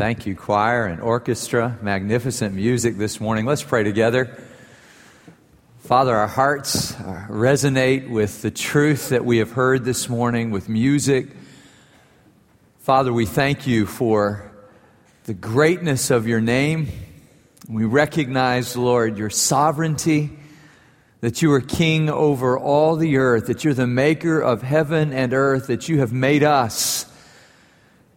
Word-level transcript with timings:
Thank 0.00 0.24
you, 0.24 0.34
choir 0.34 0.86
and 0.86 0.98
orchestra. 1.02 1.78
Magnificent 1.82 2.54
music 2.54 2.96
this 2.96 3.20
morning. 3.20 3.44
Let's 3.44 3.62
pray 3.62 3.82
together. 3.82 4.42
Father, 5.80 6.16
our 6.16 6.26
hearts 6.26 6.94
uh, 6.94 7.26
resonate 7.28 8.08
with 8.08 8.40
the 8.40 8.50
truth 8.50 9.10
that 9.10 9.26
we 9.26 9.36
have 9.36 9.50
heard 9.50 9.84
this 9.84 10.08
morning 10.08 10.52
with 10.52 10.70
music. 10.70 11.26
Father, 12.78 13.12
we 13.12 13.26
thank 13.26 13.66
you 13.66 13.84
for 13.84 14.50
the 15.24 15.34
greatness 15.34 16.10
of 16.10 16.26
your 16.26 16.40
name. 16.40 16.88
We 17.68 17.84
recognize, 17.84 18.78
Lord, 18.78 19.18
your 19.18 19.28
sovereignty, 19.28 20.30
that 21.20 21.42
you 21.42 21.52
are 21.52 21.60
king 21.60 22.08
over 22.08 22.58
all 22.58 22.96
the 22.96 23.18
earth, 23.18 23.48
that 23.48 23.64
you're 23.64 23.74
the 23.74 23.86
maker 23.86 24.40
of 24.40 24.62
heaven 24.62 25.12
and 25.12 25.34
earth, 25.34 25.66
that 25.66 25.90
you 25.90 25.98
have 25.98 26.10
made 26.10 26.42
us 26.42 27.04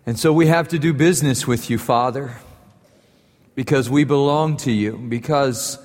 and 0.05 0.19
so 0.19 0.33
we 0.33 0.47
have 0.47 0.67
to 0.69 0.79
do 0.79 0.93
business 0.93 1.47
with 1.47 1.69
you, 1.69 1.77
Father, 1.77 2.35
because 3.55 3.89
we 3.89 4.03
belong 4.03 4.57
to 4.57 4.71
you, 4.71 4.97
because 4.97 5.77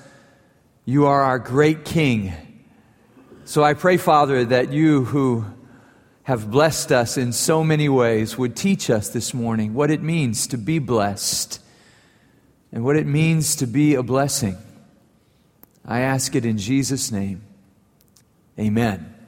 you 0.85 1.05
are 1.05 1.21
our 1.21 1.39
great 1.39 1.85
King. 1.85 2.33
So 3.45 3.63
I 3.63 3.73
pray, 3.73 3.97
Father, 3.97 4.43
that 4.45 4.71
you 4.71 5.05
who 5.05 5.45
have 6.23 6.51
blessed 6.51 6.91
us 6.91 7.17
in 7.17 7.31
so 7.31 7.63
many 7.63 7.89
ways 7.89 8.37
would 8.37 8.55
teach 8.55 8.89
us 8.89 9.09
this 9.09 9.33
morning 9.33 9.73
what 9.73 9.89
it 9.89 10.01
means 10.01 10.47
to 10.47 10.57
be 10.57 10.79
blessed 10.79 11.59
and 12.71 12.83
what 12.83 12.95
it 12.95 13.07
means 13.07 13.55
to 13.55 13.65
be 13.65 13.95
a 13.95 14.03
blessing. 14.03 14.57
I 15.85 16.01
ask 16.01 16.35
it 16.35 16.45
in 16.45 16.57
Jesus' 16.57 17.11
name. 17.11 17.41
Amen. 18.59 19.18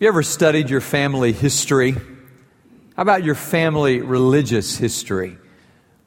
You 0.00 0.06
ever 0.06 0.22
studied 0.22 0.70
your 0.70 0.80
family 0.80 1.32
history? 1.32 1.90
How 1.90 3.02
about 3.02 3.24
your 3.24 3.34
family 3.34 4.00
religious 4.00 4.76
history? 4.76 5.36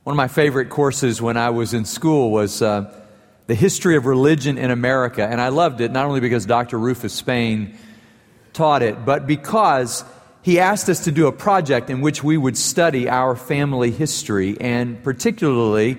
One 0.03 0.14
of 0.14 0.16
my 0.16 0.30
favorite 0.30 0.70
courses 0.70 1.22
when 1.22 1.36
I 1.36 1.50
was 1.50 1.73
in 1.73 1.83
school 1.83 2.31
was 2.31 2.61
uh, 2.61 2.89
the 3.48 3.53
history 3.53 3.98
of 3.98 4.06
religion 4.06 4.58
in 4.58 4.72
America, 4.72 5.28
and 5.28 5.42
I 5.42 5.50
loved 5.50 5.81
it 5.81 5.92
not 5.92 6.06
only 6.06 6.22
because 6.22 6.45
Dr. 6.45 6.80
Rufus 6.80 7.11
Spain 7.11 7.75
taught 8.53 8.81
it, 8.81 9.03
but 9.03 9.28
because 9.28 10.05
he 10.42 10.58
asked 10.58 10.88
us 10.88 11.03
to 11.03 11.11
do 11.11 11.28
a 11.28 11.33
project 11.33 11.89
in 11.89 12.00
which 12.00 12.23
we 12.23 12.38
would 12.38 12.58
study 12.58 13.09
our 13.09 13.36
family 13.36 13.92
history, 13.92 14.55
and 14.61 15.03
particularly 15.03 15.98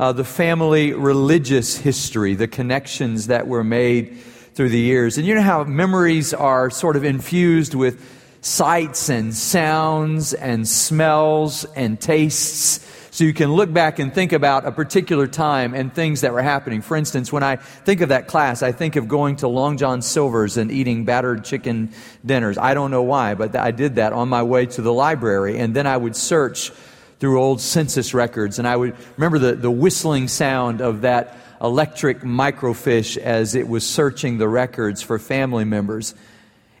uh, 0.00 0.12
the 0.12 0.24
family 0.24 0.94
religious 0.94 1.76
history, 1.76 2.34
the 2.34 2.48
connections 2.48 3.26
that 3.26 3.46
were 3.46 3.64
made 3.64 4.16
through 4.58 4.70
the 4.70 4.76
years. 4.76 5.18
And 5.18 5.24
you 5.24 5.36
know 5.36 5.40
how 5.40 5.62
memories 5.62 6.34
are 6.34 6.68
sort 6.68 6.96
of 6.96 7.04
infused 7.04 7.76
with 7.76 8.04
sights 8.40 9.08
and 9.08 9.32
sounds 9.32 10.34
and 10.34 10.66
smells 10.66 11.64
and 11.76 12.00
tastes. 12.00 12.84
So 13.12 13.22
you 13.22 13.32
can 13.32 13.52
look 13.52 13.72
back 13.72 14.00
and 14.00 14.12
think 14.12 14.32
about 14.32 14.66
a 14.66 14.72
particular 14.72 15.28
time 15.28 15.74
and 15.74 15.94
things 15.94 16.22
that 16.22 16.32
were 16.32 16.42
happening. 16.42 16.82
For 16.82 16.96
instance, 16.96 17.32
when 17.32 17.44
I 17.44 17.54
think 17.54 18.00
of 18.00 18.08
that 18.08 18.26
class, 18.26 18.64
I 18.64 18.72
think 18.72 18.96
of 18.96 19.06
going 19.06 19.36
to 19.36 19.46
Long 19.46 19.76
John 19.76 20.02
Silver's 20.02 20.56
and 20.56 20.72
eating 20.72 21.04
battered 21.04 21.44
chicken 21.44 21.92
dinners. 22.26 22.58
I 22.58 22.74
don't 22.74 22.90
know 22.90 23.04
why, 23.04 23.34
but 23.34 23.54
I 23.54 23.70
did 23.70 23.94
that 23.94 24.12
on 24.12 24.28
my 24.28 24.42
way 24.42 24.66
to 24.66 24.82
the 24.82 24.92
library. 24.92 25.60
And 25.60 25.72
then 25.72 25.86
I 25.86 25.96
would 25.96 26.16
search 26.16 26.72
through 27.20 27.40
old 27.40 27.60
census 27.60 28.12
records 28.12 28.58
and 28.58 28.66
I 28.66 28.74
would 28.74 28.96
remember 29.16 29.38
the, 29.38 29.52
the 29.54 29.70
whistling 29.70 30.26
sound 30.26 30.80
of 30.80 31.02
that 31.02 31.36
electric 31.60 32.20
microfiche 32.20 33.16
as 33.16 33.54
it 33.54 33.68
was 33.68 33.86
searching 33.86 34.38
the 34.38 34.48
records 34.48 35.02
for 35.02 35.18
family 35.18 35.64
members. 35.64 36.14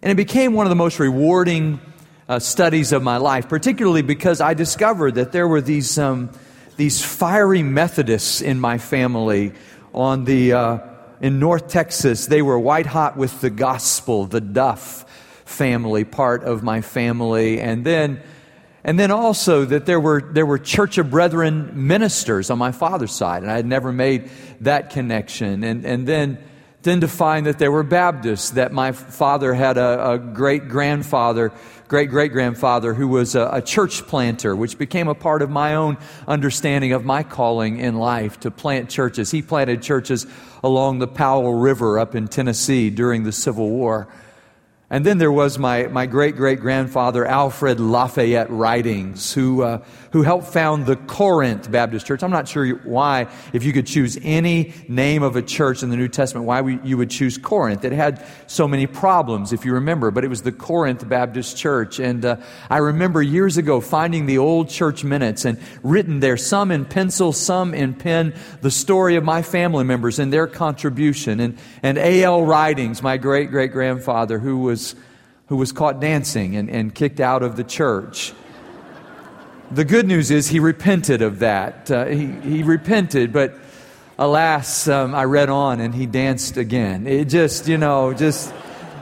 And 0.02 0.12
it 0.12 0.16
became 0.16 0.52
one 0.54 0.66
of 0.66 0.70
the 0.70 0.76
most 0.76 0.98
rewarding 0.98 1.80
uh, 2.28 2.38
studies 2.38 2.92
of 2.92 3.02
my 3.02 3.16
life, 3.16 3.48
particularly 3.48 4.02
because 4.02 4.40
I 4.40 4.54
discovered 4.54 5.16
that 5.16 5.32
there 5.32 5.48
were 5.48 5.60
these, 5.60 5.98
um, 5.98 6.30
these 6.76 7.04
fiery 7.04 7.62
Methodists 7.62 8.40
in 8.40 8.60
my 8.60 8.78
family 8.78 9.52
on 9.92 10.24
the, 10.24 10.52
uh, 10.52 10.78
in 11.20 11.40
North 11.40 11.68
Texas. 11.68 12.26
They 12.26 12.42
were 12.42 12.58
white 12.58 12.86
hot 12.86 13.16
with 13.16 13.40
the 13.40 13.50
gospel, 13.50 14.26
the 14.26 14.40
Duff 14.40 15.04
family, 15.44 16.04
part 16.04 16.44
of 16.44 16.62
my 16.62 16.82
family. 16.82 17.60
And 17.60 17.84
then 17.84 18.22
and 18.88 18.98
then 18.98 19.10
also 19.10 19.66
that 19.66 19.84
there 19.84 20.00
were, 20.00 20.22
there 20.22 20.46
were 20.46 20.56
Church 20.56 20.96
of 20.96 21.10
Brethren 21.10 21.86
ministers 21.86 22.48
on 22.48 22.56
my 22.56 22.72
father's 22.72 23.12
side, 23.12 23.42
and 23.42 23.52
I 23.52 23.56
had 23.56 23.66
never 23.66 23.92
made 23.92 24.30
that 24.62 24.88
connection. 24.88 25.62
And, 25.62 25.84
and 25.84 26.08
then, 26.08 26.38
then 26.80 27.02
to 27.02 27.06
find 27.06 27.44
that 27.44 27.58
there 27.58 27.70
were 27.70 27.82
Baptists, 27.82 28.52
that 28.52 28.72
my 28.72 28.92
father 28.92 29.52
had 29.52 29.76
a, 29.76 30.12
a 30.12 30.18
great 30.18 30.70
grandfather, 30.70 31.52
great 31.86 32.08
great 32.08 32.32
grandfather, 32.32 32.94
who 32.94 33.08
was 33.08 33.34
a, 33.34 33.50
a 33.52 33.60
church 33.60 34.06
planter, 34.06 34.56
which 34.56 34.78
became 34.78 35.08
a 35.08 35.14
part 35.14 35.42
of 35.42 35.50
my 35.50 35.74
own 35.74 35.98
understanding 36.26 36.94
of 36.94 37.04
my 37.04 37.22
calling 37.22 37.80
in 37.80 37.94
life 37.94 38.40
to 38.40 38.50
plant 38.50 38.88
churches. 38.88 39.30
He 39.30 39.42
planted 39.42 39.82
churches 39.82 40.26
along 40.64 41.00
the 41.00 41.08
Powell 41.08 41.52
River 41.52 41.98
up 41.98 42.14
in 42.14 42.26
Tennessee 42.26 42.88
during 42.88 43.24
the 43.24 43.32
Civil 43.32 43.68
War. 43.68 44.08
And 44.90 45.04
then 45.04 45.18
there 45.18 45.30
was 45.30 45.58
my, 45.58 45.86
my 45.88 46.06
great 46.06 46.34
great 46.34 46.60
grandfather, 46.60 47.26
Alfred 47.26 47.78
Lafayette 47.78 48.50
Ridings, 48.50 49.34
who, 49.34 49.62
uh, 49.62 49.84
who 50.12 50.22
helped 50.22 50.46
found 50.46 50.86
the 50.86 50.96
Corinth 50.96 51.70
Baptist 51.70 52.06
Church. 52.06 52.22
I'm 52.22 52.30
not 52.30 52.48
sure 52.48 52.66
why, 52.66 53.26
if 53.52 53.64
you 53.64 53.74
could 53.74 53.86
choose 53.86 54.18
any 54.22 54.72
name 54.88 55.22
of 55.22 55.36
a 55.36 55.42
church 55.42 55.82
in 55.82 55.90
the 55.90 55.96
New 55.96 56.08
Testament, 56.08 56.46
why 56.46 56.62
we, 56.62 56.78
you 56.82 56.96
would 56.96 57.10
choose 57.10 57.36
Corinth. 57.36 57.84
It 57.84 57.92
had 57.92 58.24
so 58.46 58.66
many 58.66 58.86
problems, 58.86 59.52
if 59.52 59.66
you 59.66 59.74
remember, 59.74 60.10
but 60.10 60.24
it 60.24 60.28
was 60.28 60.40
the 60.40 60.52
Corinth 60.52 61.06
Baptist 61.06 61.58
Church. 61.58 62.00
And 62.00 62.24
uh, 62.24 62.36
I 62.70 62.78
remember 62.78 63.20
years 63.20 63.58
ago 63.58 63.82
finding 63.82 64.24
the 64.24 64.38
old 64.38 64.70
church 64.70 65.04
minutes 65.04 65.44
and 65.44 65.58
written 65.82 66.20
there, 66.20 66.38
some 66.38 66.70
in 66.70 66.86
pencil, 66.86 67.34
some 67.34 67.74
in 67.74 67.92
pen, 67.92 68.32
the 68.62 68.70
story 68.70 69.16
of 69.16 69.24
my 69.24 69.42
family 69.42 69.84
members 69.84 70.18
and 70.18 70.32
their 70.32 70.46
contribution. 70.46 71.40
And, 71.40 71.58
and 71.82 71.98
A.L. 71.98 72.46
Ridings, 72.46 73.02
my 73.02 73.18
great 73.18 73.50
great 73.50 73.72
grandfather, 73.72 74.38
who 74.38 74.60
was 74.60 74.77
was, 74.78 74.94
who 75.46 75.56
was 75.56 75.72
caught 75.72 76.00
dancing 76.00 76.56
and, 76.56 76.70
and 76.70 76.94
kicked 76.94 77.20
out 77.20 77.42
of 77.42 77.56
the 77.56 77.64
church. 77.64 78.32
The 79.70 79.84
good 79.84 80.06
news 80.06 80.30
is 80.30 80.48
he 80.48 80.60
repented 80.60 81.20
of 81.20 81.40
that. 81.40 81.90
Uh, 81.90 82.06
he, 82.06 82.26
he 82.26 82.62
repented, 82.62 83.32
but 83.32 83.54
alas, 84.18 84.88
um, 84.88 85.14
I 85.14 85.24
read 85.24 85.50
on 85.50 85.80
and 85.80 85.94
he 85.94 86.06
danced 86.06 86.56
again. 86.56 87.06
It 87.06 87.26
just, 87.26 87.68
you 87.68 87.78
know, 87.78 88.14
just. 88.14 88.54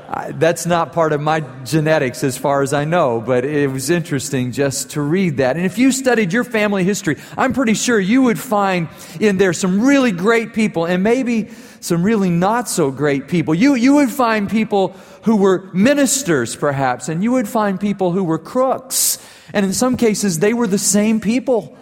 I, 0.08 0.30
that's 0.30 0.66
not 0.66 0.92
part 0.92 1.12
of 1.12 1.20
my 1.20 1.40
genetics 1.64 2.22
as 2.22 2.38
far 2.38 2.62
as 2.62 2.72
I 2.72 2.84
know, 2.84 3.20
but 3.20 3.44
it 3.44 3.68
was 3.68 3.90
interesting 3.90 4.52
just 4.52 4.92
to 4.92 5.00
read 5.00 5.38
that. 5.38 5.56
And 5.56 5.66
if 5.66 5.78
you 5.78 5.90
studied 5.90 6.32
your 6.32 6.44
family 6.44 6.84
history, 6.84 7.16
I'm 7.36 7.52
pretty 7.52 7.74
sure 7.74 7.98
you 7.98 8.22
would 8.22 8.38
find 8.38 8.88
in 9.18 9.36
there 9.36 9.52
some 9.52 9.84
really 9.84 10.12
great 10.12 10.54
people 10.54 10.84
and 10.84 11.02
maybe 11.02 11.50
some 11.80 12.02
really 12.02 12.30
not 12.30 12.68
so 12.68 12.90
great 12.90 13.28
people. 13.28 13.54
You, 13.54 13.74
you 13.74 13.94
would 13.94 14.10
find 14.10 14.48
people 14.48 14.94
who 15.22 15.36
were 15.36 15.70
ministers, 15.72 16.54
perhaps, 16.56 17.08
and 17.08 17.22
you 17.22 17.32
would 17.32 17.48
find 17.48 17.80
people 17.80 18.12
who 18.12 18.24
were 18.24 18.38
crooks. 18.38 19.18
And 19.52 19.64
in 19.66 19.72
some 19.72 19.96
cases, 19.96 20.38
they 20.38 20.54
were 20.54 20.66
the 20.66 20.78
same 20.78 21.20
people. 21.20 21.76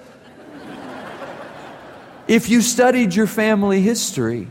if 2.28 2.48
you 2.48 2.60
studied 2.60 3.14
your 3.14 3.26
family 3.26 3.80
history, 3.80 4.48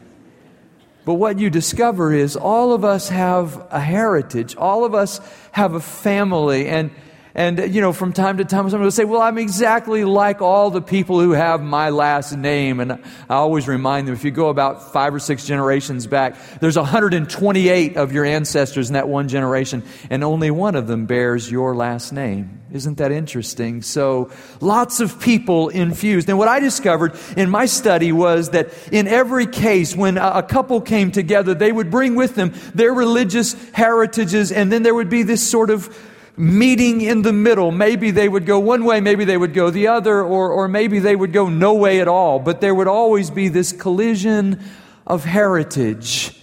but 1.06 1.16
what 1.16 1.40
you 1.40 1.50
discover 1.50 2.14
is 2.14 2.36
all 2.36 2.74
of 2.74 2.86
us 2.86 3.10
have 3.10 3.68
a 3.70 3.80
heritage, 3.80 4.56
all 4.56 4.86
of 4.86 4.96
us 4.96 5.20
have 5.52 5.74
a 5.74 5.80
family, 5.80 6.68
and 6.68 6.92
and, 7.36 7.74
you 7.74 7.82
know, 7.82 7.94
from 7.94 8.14
time 8.14 8.38
to 8.38 8.46
time, 8.46 8.70
someone 8.70 8.84
will 8.84 8.92
say, 8.92 9.06
Well, 9.06 9.22
I'm 9.22 9.40
exactly 9.40 10.06
like 10.06 10.42
all 10.42 10.70
the 10.70 10.84
people 10.84 11.20
who 11.20 11.32
have 11.32 11.64
my 11.64 11.90
last 11.90 12.36
name. 12.36 12.80
And 12.80 12.92
I 12.92 13.00
always 13.30 13.68
remind 13.68 14.08
them 14.08 14.14
if 14.14 14.24
you 14.24 14.30
go 14.30 14.50
about 14.50 14.94
five 14.94 15.16
or 15.16 15.20
six 15.20 15.44
generations 15.44 16.06
back, 16.06 16.36
there's 16.60 16.78
128 16.78 17.98
of 17.98 18.12
your 18.12 18.24
ancestors 18.24 18.90
in 18.90 18.94
that 18.94 19.08
one 19.08 19.30
generation, 19.30 19.82
and 20.12 20.24
only 20.24 20.52
one 20.52 20.76
of 20.76 20.86
them 20.86 21.08
bears 21.08 21.50
your 21.50 21.76
last 21.76 22.12
name. 22.14 22.62
Isn't 22.72 23.00
that 23.00 23.12
interesting? 23.12 23.82
So, 23.82 24.30
lots 24.62 25.00
of 25.00 25.20
people 25.20 25.70
infused. 25.70 26.30
And 26.30 26.38
what 26.38 26.48
I 26.48 26.60
discovered 26.60 27.16
in 27.36 27.50
my 27.50 27.66
study 27.66 28.12
was 28.12 28.52
that 28.52 28.70
in 28.92 29.08
every 29.08 29.48
case, 29.48 29.96
when 29.96 30.20
a 30.20 30.44
couple 30.44 30.82
came 30.82 31.12
together, 31.12 31.56
they 31.56 31.72
would 31.72 31.90
bring 31.90 32.14
with 32.14 32.36
them 32.36 32.54
their 32.76 32.94
religious 32.94 33.56
heritages, 33.72 34.52
and 34.52 34.72
then 34.72 34.84
there 34.84 34.94
would 34.94 35.10
be 35.10 35.24
this 35.24 35.48
sort 35.48 35.72
of 35.72 35.90
meeting 36.36 37.02
in 37.02 37.22
the 37.22 37.34
middle. 37.34 37.72
Maybe 37.72 38.12
they 38.12 38.28
would 38.28 38.46
go 38.46 38.60
one 38.60 38.86
way, 38.86 39.02
maybe 39.02 39.26
they 39.26 39.38
would 39.38 39.54
go 39.54 39.70
the 39.70 39.88
other, 39.88 40.22
or, 40.24 40.52
or 40.52 40.68
maybe 40.68 41.00
they 41.00 41.16
would 41.16 41.34
go 41.34 41.50
no 41.50 41.74
way 41.74 42.00
at 42.02 42.08
all. 42.08 42.40
But 42.40 42.62
there 42.62 42.74
would 42.74 42.88
always 42.88 43.30
be 43.30 43.50
this 43.50 43.72
collision 43.72 44.64
of 45.06 45.26
heritage. 45.26 46.40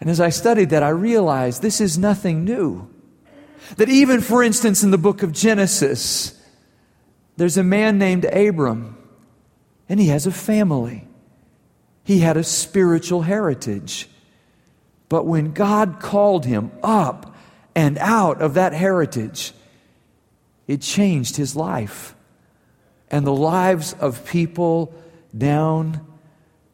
And 0.00 0.08
as 0.08 0.20
I 0.20 0.28
studied 0.28 0.70
that, 0.70 0.82
I 0.82 0.90
realized 0.90 1.62
this 1.62 1.80
is 1.80 1.98
nothing 1.98 2.44
new. 2.44 2.88
That 3.76 3.88
even, 3.88 4.20
for 4.20 4.42
instance, 4.42 4.82
in 4.82 4.90
the 4.90 4.98
book 4.98 5.22
of 5.22 5.32
Genesis, 5.32 6.40
there's 7.36 7.56
a 7.56 7.64
man 7.64 7.98
named 7.98 8.24
Abram, 8.24 8.96
and 9.88 10.00
he 10.00 10.06
has 10.08 10.26
a 10.26 10.32
family. 10.32 11.06
He 12.04 12.20
had 12.20 12.36
a 12.36 12.44
spiritual 12.44 13.22
heritage. 13.22 14.08
But 15.08 15.26
when 15.26 15.52
God 15.52 16.00
called 16.00 16.46
him 16.46 16.70
up 16.82 17.34
and 17.78 17.96
out 17.98 18.42
of 18.42 18.54
that 18.54 18.72
heritage, 18.72 19.52
it 20.66 20.80
changed 20.80 21.36
his 21.36 21.54
life 21.54 22.16
and 23.08 23.24
the 23.24 23.32
lives 23.32 23.92
of 24.00 24.26
people 24.26 24.92
down 25.36 26.04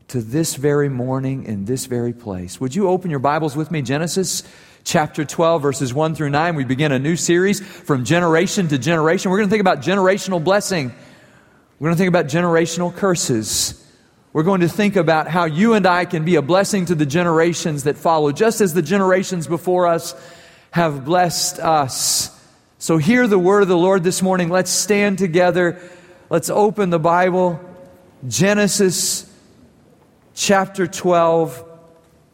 to 0.08 0.22
this 0.22 0.54
very 0.54 0.88
morning 0.88 1.44
in 1.44 1.66
this 1.66 1.84
very 1.84 2.14
place. 2.14 2.58
Would 2.58 2.74
you 2.74 2.88
open 2.88 3.10
your 3.10 3.20
Bibles 3.20 3.54
with 3.54 3.70
me? 3.70 3.82
Genesis 3.82 4.44
chapter 4.82 5.26
12, 5.26 5.60
verses 5.60 5.92
1 5.92 6.14
through 6.14 6.30
9. 6.30 6.54
We 6.54 6.64
begin 6.64 6.90
a 6.90 6.98
new 6.98 7.16
series 7.16 7.60
from 7.60 8.06
generation 8.06 8.68
to 8.68 8.78
generation. 8.78 9.30
We're 9.30 9.36
going 9.36 9.50
to 9.50 9.52
think 9.52 9.60
about 9.60 9.82
generational 9.82 10.42
blessing, 10.42 10.90
we're 11.78 11.88
going 11.88 11.96
to 11.96 11.98
think 11.98 12.08
about 12.08 12.28
generational 12.28 12.96
curses. 12.96 13.78
We're 14.32 14.42
going 14.42 14.62
to 14.62 14.68
think 14.68 14.96
about 14.96 15.28
how 15.28 15.44
you 15.44 15.74
and 15.74 15.86
I 15.86 16.06
can 16.06 16.24
be 16.24 16.34
a 16.34 16.42
blessing 16.42 16.86
to 16.86 16.96
the 16.96 17.06
generations 17.06 17.84
that 17.84 17.96
follow, 17.96 18.32
just 18.32 18.60
as 18.60 18.74
the 18.74 18.82
generations 18.82 19.46
before 19.46 19.86
us 19.86 20.14
have 20.74 21.04
blessed 21.04 21.60
us. 21.60 22.36
So, 22.78 22.96
hear 22.96 23.28
the 23.28 23.38
word 23.38 23.62
of 23.62 23.68
the 23.68 23.76
Lord 23.76 24.02
this 24.02 24.20
morning. 24.20 24.48
Let's 24.48 24.72
stand 24.72 25.18
together. 25.18 25.80
Let's 26.30 26.50
open 26.50 26.90
the 26.90 26.98
Bible. 26.98 27.60
Genesis 28.26 29.32
chapter 30.34 30.88
12, 30.88 31.64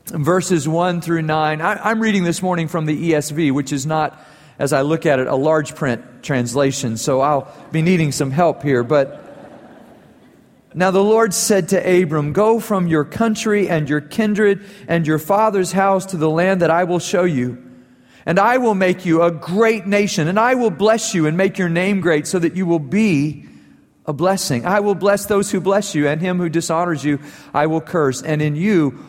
verses 0.07 0.67
1 0.67 1.03
through 1.03 1.21
9. 1.21 1.61
I, 1.61 1.91
am 1.91 2.01
reading 2.01 2.25
this 2.25 2.41
morning 2.41 2.67
from 2.67 2.87
the 2.87 3.11
ESV, 3.11 3.53
which 3.53 3.75
is 3.75 3.85
not, 3.85 4.19
as 4.59 4.73
I 4.73 4.81
look 4.81 5.05
at 5.05 5.19
it, 5.19 5.27
a 5.27 5.37
large 5.37 5.75
print 5.75 6.23
translation. 6.23 6.97
So, 6.97 7.21
I'll 7.21 7.55
be 7.73 7.83
needing 7.83 8.11
some 8.11 8.31
help 8.31 8.63
here. 8.63 8.83
But 8.83 9.23
now 10.73 10.91
the 10.91 11.05
Lord 11.05 11.35
said 11.35 11.69
to 11.69 12.03
Abram, 12.03 12.33
Go 12.33 12.59
from 12.59 12.87
your 12.87 13.05
country 13.05 13.69
and 13.69 13.87
your 13.87 14.01
kindred 14.01 14.65
and 14.89 15.07
your 15.07 15.19
father's 15.19 15.73
house 15.73 16.07
to 16.07 16.17
the 16.17 16.31
land 16.31 16.63
that 16.63 16.71
I 16.71 16.85
will 16.85 17.01
show 17.01 17.25
you. 17.25 17.67
And 18.31 18.39
I 18.39 18.59
will 18.59 18.77
make 18.77 19.05
you 19.05 19.23
a 19.23 19.33
great 19.33 19.89
nation, 19.89 20.29
and 20.29 20.39
I 20.39 20.55
will 20.55 20.71
bless 20.71 21.15
you 21.17 21.27
and 21.27 21.37
make 21.37 21.59
your 21.59 21.69
name 21.69 22.01
great, 22.01 22.29
so 22.29 22.39
that 22.39 22.55
you 22.55 22.65
will 22.65 22.79
be 22.79 23.45
a 24.07 24.13
blessing. 24.13 24.65
I 24.65 24.79
will 24.79 24.95
bless 24.95 25.27
those 25.27 25.51
who 25.51 25.61
bless 25.61 25.97
you, 25.97 26.07
and 26.07 26.21
him 26.21 26.39
who 26.39 26.49
dishonors 26.49 27.03
you 27.03 27.19
I 27.53 27.67
will 27.67 27.81
curse. 27.81 28.23
And 28.23 28.41
in 28.41 28.55
you 28.55 29.05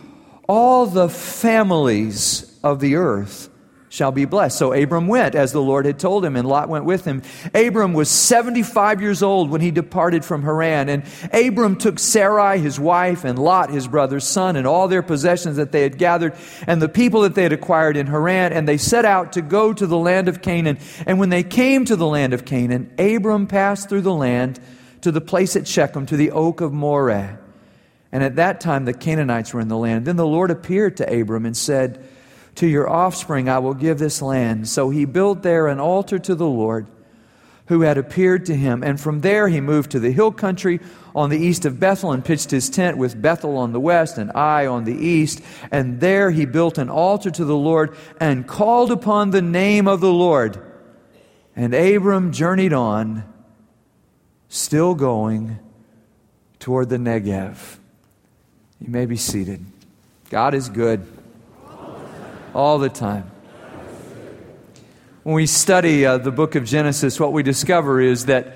all 0.49 0.87
the 0.87 1.07
families 1.07 2.59
of 2.63 2.79
the 2.79 2.95
earth 2.95 3.50
shall 3.91 4.11
be 4.13 4.23
blessed. 4.23 4.57
So 4.57 4.71
Abram 4.71 5.07
went 5.07 5.35
as 5.35 5.51
the 5.51 5.61
Lord 5.61 5.85
had 5.85 5.99
told 5.99 6.23
him, 6.23 6.37
and 6.37 6.47
Lot 6.47 6.69
went 6.69 6.85
with 6.85 7.03
him. 7.03 7.21
Abram 7.53 7.91
was 7.91 8.09
75 8.09 9.01
years 9.01 9.21
old 9.21 9.49
when 9.49 9.59
he 9.59 9.69
departed 9.69 10.23
from 10.23 10.43
Haran. 10.43 10.87
And 10.87 11.03
Abram 11.33 11.75
took 11.75 11.99
Sarai, 11.99 12.57
his 12.57 12.79
wife, 12.79 13.25
and 13.25 13.37
Lot, 13.37 13.69
his 13.69 13.89
brother's 13.89 14.25
son, 14.25 14.55
and 14.55 14.65
all 14.65 14.87
their 14.87 15.03
possessions 15.03 15.57
that 15.57 15.73
they 15.73 15.81
had 15.81 15.97
gathered, 15.97 16.35
and 16.67 16.81
the 16.81 16.87
people 16.87 17.21
that 17.21 17.35
they 17.35 17.43
had 17.43 17.51
acquired 17.51 17.97
in 17.97 18.07
Haran, 18.07 18.53
and 18.53 18.65
they 18.65 18.77
set 18.77 19.03
out 19.03 19.33
to 19.33 19.41
go 19.41 19.73
to 19.73 19.85
the 19.85 19.97
land 19.97 20.29
of 20.29 20.41
Canaan. 20.41 20.77
And 21.05 21.19
when 21.19 21.29
they 21.29 21.43
came 21.43 21.83
to 21.83 21.97
the 21.97 22.07
land 22.07 22.33
of 22.33 22.45
Canaan, 22.45 22.93
Abram 22.97 23.45
passed 23.45 23.89
through 23.89 24.01
the 24.01 24.13
land 24.13 24.57
to 25.01 25.11
the 25.11 25.19
place 25.19 25.57
at 25.57 25.67
Shechem, 25.67 26.05
to 26.05 26.15
the 26.15 26.31
oak 26.31 26.61
of 26.61 26.71
Moreh. 26.71 27.37
And 28.13 28.23
at 28.23 28.37
that 28.37 28.61
time 28.61 28.85
the 28.85 28.93
Canaanites 28.93 29.53
were 29.53 29.59
in 29.59 29.67
the 29.67 29.77
land. 29.77 30.05
Then 30.05 30.15
the 30.15 30.25
Lord 30.25 30.49
appeared 30.49 30.95
to 30.97 31.21
Abram 31.21 31.45
and 31.45 31.57
said, 31.57 32.07
to 32.55 32.67
your 32.67 32.89
offspring 32.89 33.49
I 33.49 33.59
will 33.59 33.73
give 33.73 33.99
this 33.99 34.21
land. 34.21 34.67
So 34.67 34.89
he 34.89 35.05
built 35.05 35.41
there 35.41 35.67
an 35.67 35.79
altar 35.79 36.19
to 36.19 36.35
the 36.35 36.45
Lord 36.45 36.87
who 37.67 37.81
had 37.81 37.97
appeared 37.97 38.45
to 38.47 38.55
him. 38.55 38.83
And 38.83 38.99
from 38.99 39.21
there 39.21 39.47
he 39.47 39.61
moved 39.61 39.91
to 39.91 39.99
the 39.99 40.11
hill 40.11 40.31
country 40.31 40.81
on 41.15 41.29
the 41.29 41.37
east 41.37 41.63
of 41.63 41.79
Bethel 41.79 42.11
and 42.11 42.23
pitched 42.23 42.51
his 42.51 42.69
tent 42.69 42.97
with 42.97 43.21
Bethel 43.21 43.57
on 43.57 43.71
the 43.71 43.79
west 43.79 44.17
and 44.17 44.31
Ai 44.35 44.67
on 44.67 44.83
the 44.83 44.93
east. 44.93 45.41
And 45.71 46.01
there 46.01 46.31
he 46.31 46.45
built 46.45 46.77
an 46.77 46.89
altar 46.89 47.31
to 47.31 47.45
the 47.45 47.55
Lord 47.55 47.95
and 48.19 48.45
called 48.47 48.91
upon 48.91 49.31
the 49.31 49.41
name 49.41 49.87
of 49.87 50.01
the 50.01 50.11
Lord. 50.11 50.61
And 51.55 51.73
Abram 51.73 52.33
journeyed 52.33 52.73
on, 52.73 53.23
still 54.49 54.93
going 54.93 55.59
toward 56.59 56.89
the 56.89 56.97
Negev. 56.97 57.77
You 58.81 58.89
may 58.89 59.05
be 59.05 59.15
seated. 59.15 59.65
God 60.29 60.53
is 60.53 60.67
good 60.67 61.07
all 62.53 62.79
the 62.79 62.89
time. 62.89 63.29
When 65.23 65.35
we 65.35 65.45
study 65.45 66.05
uh, 66.05 66.17
the 66.17 66.31
book 66.31 66.55
of 66.55 66.65
Genesis, 66.65 67.19
what 67.19 67.31
we 67.31 67.43
discover 67.43 68.01
is 68.01 68.25
that 68.25 68.55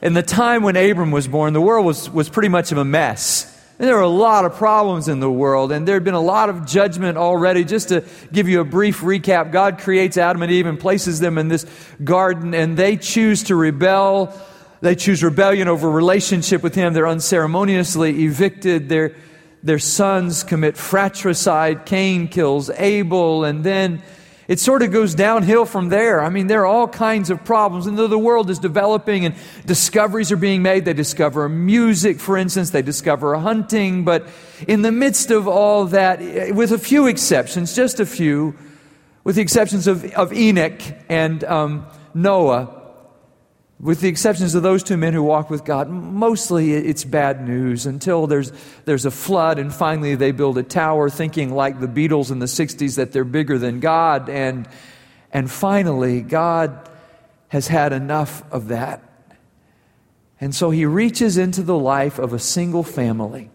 in 0.00 0.14
the 0.14 0.22
time 0.22 0.62
when 0.62 0.76
Abram 0.76 1.10
was 1.10 1.28
born, 1.28 1.52
the 1.52 1.60
world 1.60 1.84
was, 1.84 2.08
was 2.08 2.28
pretty 2.28 2.48
much 2.48 2.72
of 2.72 2.78
a 2.78 2.84
mess. 2.84 3.54
And 3.78 3.86
there 3.86 3.94
were 3.94 4.02
a 4.02 4.08
lot 4.08 4.44
of 4.44 4.54
problems 4.54 5.06
in 5.06 5.20
the 5.20 5.30
world, 5.30 5.70
and 5.70 5.86
there 5.86 5.94
had 5.94 6.04
been 6.04 6.14
a 6.14 6.20
lot 6.20 6.50
of 6.50 6.66
judgment 6.66 7.16
already. 7.16 7.64
Just 7.64 7.90
to 7.90 8.04
give 8.32 8.48
you 8.48 8.60
a 8.60 8.64
brief 8.64 9.00
recap, 9.00 9.52
God 9.52 9.78
creates 9.78 10.16
Adam 10.16 10.42
and 10.42 10.50
Eve 10.50 10.66
and 10.66 10.80
places 10.80 11.20
them 11.20 11.38
in 11.38 11.46
this 11.48 11.64
garden, 12.02 12.54
and 12.54 12.76
they 12.76 12.96
choose 12.96 13.44
to 13.44 13.54
rebel. 13.54 14.36
They 14.80 14.96
choose 14.96 15.22
rebellion 15.22 15.68
over 15.68 15.88
relationship 15.88 16.62
with 16.62 16.74
Him. 16.74 16.92
They're 16.92 17.06
unceremoniously 17.06 18.24
evicted. 18.24 18.88
They're 18.88 19.14
their 19.62 19.78
sons 19.78 20.44
commit 20.44 20.76
fratricide. 20.76 21.86
Cain 21.86 22.28
kills 22.28 22.70
Abel, 22.70 23.44
and 23.44 23.64
then 23.64 24.02
it 24.48 24.58
sort 24.58 24.82
of 24.82 24.90
goes 24.90 25.14
downhill 25.14 25.66
from 25.66 25.90
there. 25.90 26.22
I 26.22 26.30
mean, 26.30 26.46
there 26.46 26.62
are 26.62 26.66
all 26.66 26.88
kinds 26.88 27.28
of 27.28 27.44
problems. 27.44 27.86
And 27.86 27.98
though 27.98 28.06
the 28.06 28.18
world 28.18 28.48
is 28.48 28.58
developing 28.58 29.26
and 29.26 29.34
discoveries 29.66 30.32
are 30.32 30.36
being 30.36 30.62
made, 30.62 30.86
they 30.86 30.94
discover 30.94 31.50
music, 31.50 32.18
for 32.18 32.38
instance, 32.38 32.70
they 32.70 32.80
discover 32.80 33.36
hunting. 33.36 34.04
But 34.04 34.26
in 34.66 34.80
the 34.80 34.90
midst 34.90 35.30
of 35.30 35.46
all 35.46 35.84
that, 35.86 36.54
with 36.54 36.72
a 36.72 36.78
few 36.78 37.08
exceptions, 37.08 37.76
just 37.76 38.00
a 38.00 38.06
few, 38.06 38.56
with 39.22 39.36
the 39.36 39.42
exceptions 39.42 39.86
of, 39.86 40.04
of 40.14 40.32
Enoch 40.32 40.80
and 41.10 41.44
um, 41.44 41.86
Noah, 42.14 42.77
with 43.80 44.00
the 44.00 44.08
exceptions 44.08 44.54
of 44.56 44.62
those 44.64 44.82
two 44.82 44.96
men 44.96 45.12
who 45.12 45.22
walk 45.22 45.50
with 45.50 45.64
God, 45.64 45.88
mostly 45.88 46.72
it's 46.72 47.04
bad 47.04 47.46
news 47.46 47.86
until 47.86 48.26
there's, 48.26 48.52
there's 48.86 49.04
a 49.04 49.10
flood 49.10 49.58
and 49.58 49.72
finally 49.72 50.16
they 50.16 50.32
build 50.32 50.58
a 50.58 50.64
tower 50.64 51.08
thinking 51.08 51.54
like 51.54 51.78
the 51.78 51.86
Beatles 51.86 52.32
in 52.32 52.40
the 52.40 52.46
60s 52.46 52.96
that 52.96 53.12
they're 53.12 53.24
bigger 53.24 53.56
than 53.56 53.78
God. 53.78 54.28
And, 54.28 54.68
and 55.32 55.48
finally, 55.48 56.22
God 56.22 56.88
has 57.48 57.68
had 57.68 57.92
enough 57.92 58.42
of 58.52 58.68
that. 58.68 59.02
And 60.40 60.54
so 60.54 60.70
he 60.70 60.84
reaches 60.84 61.38
into 61.38 61.62
the 61.62 61.78
life 61.78 62.18
of 62.18 62.32
a 62.32 62.38
single 62.38 62.82
family. 62.82 63.50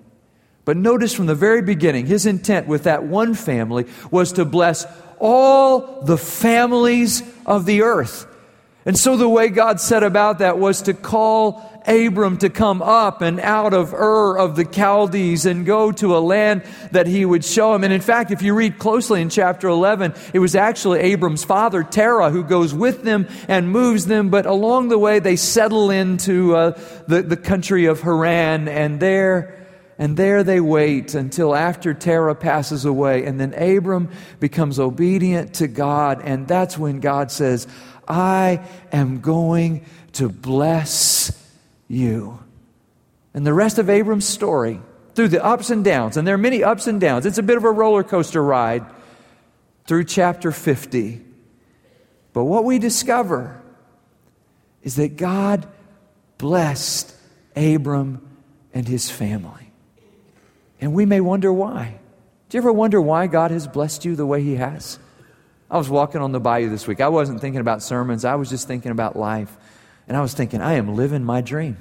But 0.66 0.78
notice 0.78 1.14
from 1.14 1.26
the 1.26 1.36
very 1.36 1.62
beginning, 1.62 2.06
his 2.06 2.26
intent 2.26 2.68
with 2.68 2.84
that 2.84 3.04
one 3.04 3.34
family 3.34 3.86
was 4.10 4.34
to 4.34 4.46
bless 4.46 4.86
all 5.20 6.02
the 6.02 6.18
families 6.18 7.24
of 7.46 7.66
the 7.66 7.82
earth. 7.82 8.28
And 8.86 8.98
so 8.98 9.16
the 9.16 9.30
way 9.30 9.50
God 9.50 9.80
set 9.80 10.04
about 10.04 10.40
that 10.40 10.58
was 10.60 10.84
to 10.84 10.94
call 10.94 11.70
Abram 11.86 12.38
to 12.38 12.50
come 12.50 12.82
up 12.82 13.22
and 13.22 13.40
out 13.40 13.74
of 13.74 13.94
Ur 13.94 14.38
of 14.38 14.56
the 14.56 14.66
Chaldees 14.66 15.46
and 15.46 15.66
go 15.66 15.92
to 15.94 16.16
a 16.16 16.20
land 16.20 16.64
that 16.92 17.08
he 17.08 17.26
would 17.26 17.44
show 17.44 17.74
him. 17.74 17.84
And 17.84 17.94
in 17.94 18.02
fact, 18.02 18.32
if 18.32 18.42
you 18.42 18.54
read 18.54 18.80
closely 18.80 19.22
in 19.22 19.30
chapter 19.30 19.68
11, 19.68 20.14
it 20.34 20.40
was 20.40 20.56
actually 20.56 21.00
Abram's 21.00 21.44
father, 21.44 21.84
Terah, 21.84 22.30
who 22.30 22.44
goes 22.44 22.74
with 22.74 23.04
them 23.04 23.28
and 23.48 23.70
moves 23.70 24.06
them. 24.06 24.30
But 24.30 24.46
along 24.46 24.90
the 24.90 25.00
way, 25.00 25.20
they 25.20 25.36
settle 25.36 25.90
into 25.90 26.56
uh, 26.56 26.80
the, 27.08 27.22
the 27.22 27.38
country 27.38 27.86
of 27.86 28.02
Haran 28.02 28.68
and 28.68 29.00
there 29.00 29.64
and 29.98 30.18
there 30.18 30.44
they 30.44 30.60
wait 30.60 31.14
until 31.14 31.56
after 31.56 31.94
Terah 31.94 32.36
passes 32.36 32.84
away. 32.84 33.26
And 33.26 33.40
then 33.40 33.54
Abram 33.54 34.10
becomes 34.40 34.80
obedient 34.80 35.56
to 35.56 35.68
God. 35.68 36.22
And 36.24 36.48
that's 36.48 36.78
when 36.78 37.00
God 37.00 37.32
says, 37.32 37.68
I 38.08 38.62
am 38.92 39.22
going 39.22 39.86
to 40.14 40.30
bless 40.30 41.32
you. 41.88 42.40
And 43.34 43.46
the 43.46 43.54
rest 43.54 43.80
of 43.80 43.90
Abram's 43.90 44.28
story, 44.28 44.80
through 45.16 45.30
the 45.30 45.44
ups 45.44 45.70
and 45.70 45.84
downs, 45.84 46.18
and 46.18 46.28
there 46.28 46.36
are 46.36 46.40
many 46.40 46.64
ups 46.64 46.88
and 46.88 47.00
downs, 47.00 47.26
it's 47.26 47.38
a 47.38 47.44
bit 47.44 47.58
of 47.58 47.64
a 47.64 47.72
roller 47.72 48.04
coaster 48.04 48.44
ride 48.44 48.86
through 49.86 50.06
chapter 50.06 50.52
50. 50.52 51.22
But 52.34 52.46
what 52.46 52.64
we 52.64 52.80
discover 52.80 53.62
is 54.82 54.96
that 54.96 55.18
God 55.18 55.68
blessed 56.38 57.16
Abram 57.56 58.28
and 58.74 58.88
his 58.88 59.10
family. 59.10 59.72
And 60.82 60.94
we 60.94 61.06
may 61.06 61.22
wonder 61.22 61.54
why. 61.54 62.00
Do 62.50 62.58
you 62.58 62.62
ever 62.62 62.74
wonder 62.74 63.02
why 63.02 63.28
God 63.28 63.52
has 63.52 63.68
blessed 63.68 64.06
you 64.06 64.16
the 64.16 64.26
way 64.26 64.44
he 64.44 64.56
has? 64.56 65.00
I 65.74 65.78
was 65.78 65.90
walking 65.90 66.22
on 66.22 66.32
the 66.32 66.40
bayou 66.40 66.70
this 66.70 66.86
week. 66.86 67.02
I 67.02 67.08
wasn't 67.08 67.42
thinking 67.42 67.60
about 67.60 67.82
sermons, 67.82 68.26
I 68.26 68.36
was 68.36 68.48
just 68.48 68.68
thinking 68.68 68.92
about 68.92 69.16
life. 69.16 69.58
And 70.08 70.16
I 70.16 70.22
was 70.22 70.36
thinking, 70.36 70.62
I 70.62 70.74
am 70.74 70.96
living 70.96 71.24
my 71.24 71.42
dream. 71.42 71.78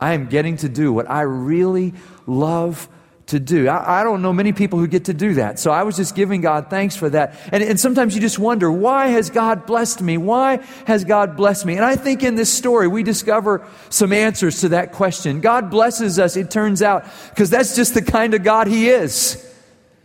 I 0.00 0.14
am 0.14 0.28
getting 0.28 0.56
to 0.58 0.70
do 0.70 0.90
what 0.90 1.10
I 1.10 1.20
really 1.20 1.92
love 2.26 2.88
to 3.26 3.38
do. 3.38 3.68
I, 3.68 4.00
I, 4.00 4.04
don't 4.04 4.22
know 4.22 4.32
many 4.32 4.52
people 4.52 4.78
who 4.78 4.86
get 4.86 5.06
to 5.06 5.14
do 5.14 5.34
that. 5.34 5.58
So 5.58 5.70
I 5.70 5.82
was 5.82 5.96
just 5.96 6.14
giving 6.14 6.40
God 6.40 6.70
thanks 6.70 6.96
for 6.96 7.10
that. 7.10 7.38
And, 7.52 7.62
and 7.62 7.78
sometimes 7.78 8.14
you 8.14 8.22
just 8.22 8.38
wonder, 8.38 8.72
why 8.72 9.08
has 9.08 9.28
God 9.28 9.66
blessed 9.66 10.00
me? 10.00 10.16
Why 10.16 10.64
has 10.86 11.04
God 11.04 11.36
blessed 11.36 11.66
me? 11.66 11.74
And 11.76 11.84
I 11.84 11.96
think 11.96 12.22
in 12.22 12.36
this 12.36 12.52
story, 12.52 12.88
we 12.88 13.02
discover 13.02 13.66
some 13.90 14.14
answers 14.14 14.60
to 14.60 14.70
that 14.70 14.92
question. 14.92 15.40
God 15.40 15.70
blesses 15.70 16.18
us, 16.18 16.36
it 16.36 16.50
turns 16.50 16.80
out, 16.80 17.04
because 17.30 17.50
that's 17.50 17.76
just 17.76 17.92
the 17.92 18.02
kind 18.02 18.32
of 18.32 18.42
God 18.42 18.66
He 18.66 18.88
is. 18.88 19.53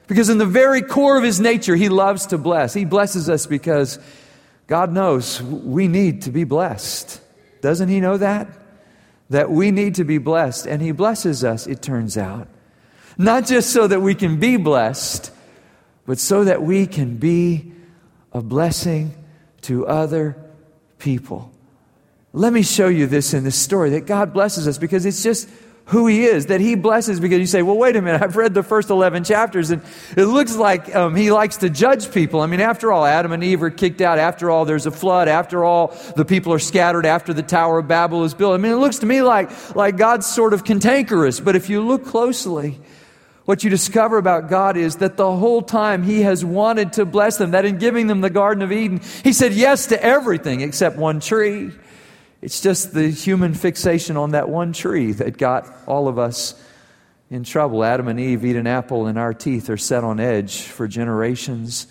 Because 0.09 0.27
in 0.29 0.39
the 0.39 0.45
very 0.45 0.81
core 0.81 1.17
of 1.17 1.23
his 1.23 1.39
nature, 1.39 1.75
he 1.75 1.87
loves 1.87 2.25
to 2.27 2.37
bless. 2.37 2.73
He 2.73 2.83
blesses 2.83 3.29
us 3.29 3.45
because 3.45 3.99
God 4.69 4.91
knows 4.91 5.41
we 5.41 5.87
need 5.87 6.23
to 6.23 6.31
be 6.31 6.43
blessed. 6.43 7.21
Doesn't 7.61 7.89
He 7.89 7.99
know 7.99 8.17
that? 8.17 8.47
That 9.29 9.49
we 9.49 9.71
need 9.71 9.95
to 9.95 10.03
be 10.03 10.17
blessed. 10.17 10.67
And 10.67 10.81
He 10.81 10.91
blesses 10.91 11.43
us, 11.43 11.65
it 11.65 11.81
turns 11.81 12.17
out. 12.17 12.47
Not 13.17 13.45
just 13.45 13.71
so 13.71 13.87
that 13.87 14.01
we 14.01 14.15
can 14.15 14.39
be 14.39 14.57
blessed, 14.57 15.31
but 16.05 16.19
so 16.19 16.43
that 16.43 16.61
we 16.61 16.87
can 16.87 17.17
be 17.17 17.71
a 18.31 18.41
blessing 18.41 19.13
to 19.61 19.87
other 19.87 20.37
people. 20.99 21.51
Let 22.31 22.53
me 22.53 22.61
show 22.61 22.87
you 22.87 23.07
this 23.07 23.33
in 23.33 23.43
this 23.43 23.57
story 23.57 23.91
that 23.91 24.05
God 24.05 24.33
blesses 24.33 24.67
us 24.67 24.77
because 24.77 25.05
it's 25.05 25.23
just 25.23 25.49
who 25.89 26.05
he 26.05 26.23
is, 26.23 26.47
that 26.47 26.61
he 26.61 26.75
blesses 26.75 27.19
because 27.19 27.39
you 27.39 27.47
say, 27.47 27.63
well, 27.63 27.77
wait 27.77 27.95
a 27.95 28.01
minute, 28.01 28.21
I've 28.21 28.35
read 28.35 28.53
the 28.53 28.61
first 28.61 28.91
11 28.91 29.23
chapters 29.23 29.71
and 29.71 29.81
it 30.15 30.25
looks 30.25 30.55
like 30.55 30.95
um, 30.95 31.15
he 31.15 31.31
likes 31.31 31.57
to 31.57 31.69
judge 31.69 32.11
people. 32.11 32.41
I 32.41 32.45
mean, 32.45 32.59
after 32.59 32.91
all, 32.91 33.05
Adam 33.05 33.31
and 33.31 33.43
Eve 33.43 33.63
are 33.63 33.71
kicked 33.71 33.99
out. 33.99 34.19
After 34.19 34.51
all, 34.51 34.65
there's 34.65 34.85
a 34.85 34.91
flood. 34.91 35.27
After 35.27 35.65
all, 35.65 35.87
the 36.15 36.25
people 36.25 36.53
are 36.53 36.59
scattered 36.59 37.07
after 37.07 37.33
the 37.33 37.41
Tower 37.41 37.79
of 37.79 37.87
Babel 37.87 38.23
is 38.23 38.35
built. 38.35 38.53
I 38.53 38.57
mean, 38.57 38.71
it 38.71 38.75
looks 38.75 38.99
to 38.99 39.07
me 39.07 39.23
like, 39.23 39.75
like 39.75 39.97
God's 39.97 40.27
sort 40.27 40.53
of 40.53 40.63
cantankerous. 40.63 41.39
But 41.39 41.55
if 41.55 41.69
you 41.69 41.81
look 41.81 42.05
closely, 42.05 42.79
what 43.45 43.63
you 43.63 43.71
discover 43.71 44.19
about 44.19 44.47
God 44.47 44.77
is 44.77 44.97
that 44.97 45.17
the 45.17 45.35
whole 45.35 45.63
time 45.63 46.03
He 46.03 46.21
has 46.21 46.45
wanted 46.45 46.93
to 46.93 47.05
bless 47.05 47.37
them, 47.37 47.51
that 47.51 47.65
in 47.65 47.79
giving 47.79 48.05
them 48.05 48.21
the 48.21 48.29
Garden 48.29 48.61
of 48.61 48.71
Eden, 48.71 49.01
He 49.23 49.33
said 49.33 49.53
yes 49.53 49.87
to 49.87 50.01
everything 50.03 50.61
except 50.61 50.97
one 50.97 51.19
tree. 51.19 51.71
It's 52.41 52.61
just 52.61 52.93
the 52.93 53.09
human 53.09 53.53
fixation 53.53 54.15
on 54.15 54.31
that 54.31 54.47
one 54.47 54.71
tree 54.71 55.11
that 55.13 55.37
got 55.37 55.67
all 55.85 56.07
of 56.07 56.17
us 56.17 56.61
in 57.29 57.43
trouble. 57.43 57.83
Adam 57.83 58.07
and 58.07 58.19
Eve 58.19 58.45
eat 58.45 58.55
an 58.55 58.67
apple, 58.67 59.07
and 59.07 59.19
our 59.19 59.33
teeth 59.33 59.69
are 59.69 59.77
set 59.77 60.03
on 60.03 60.19
edge 60.19 60.61
for 60.61 60.87
generations 60.87 61.87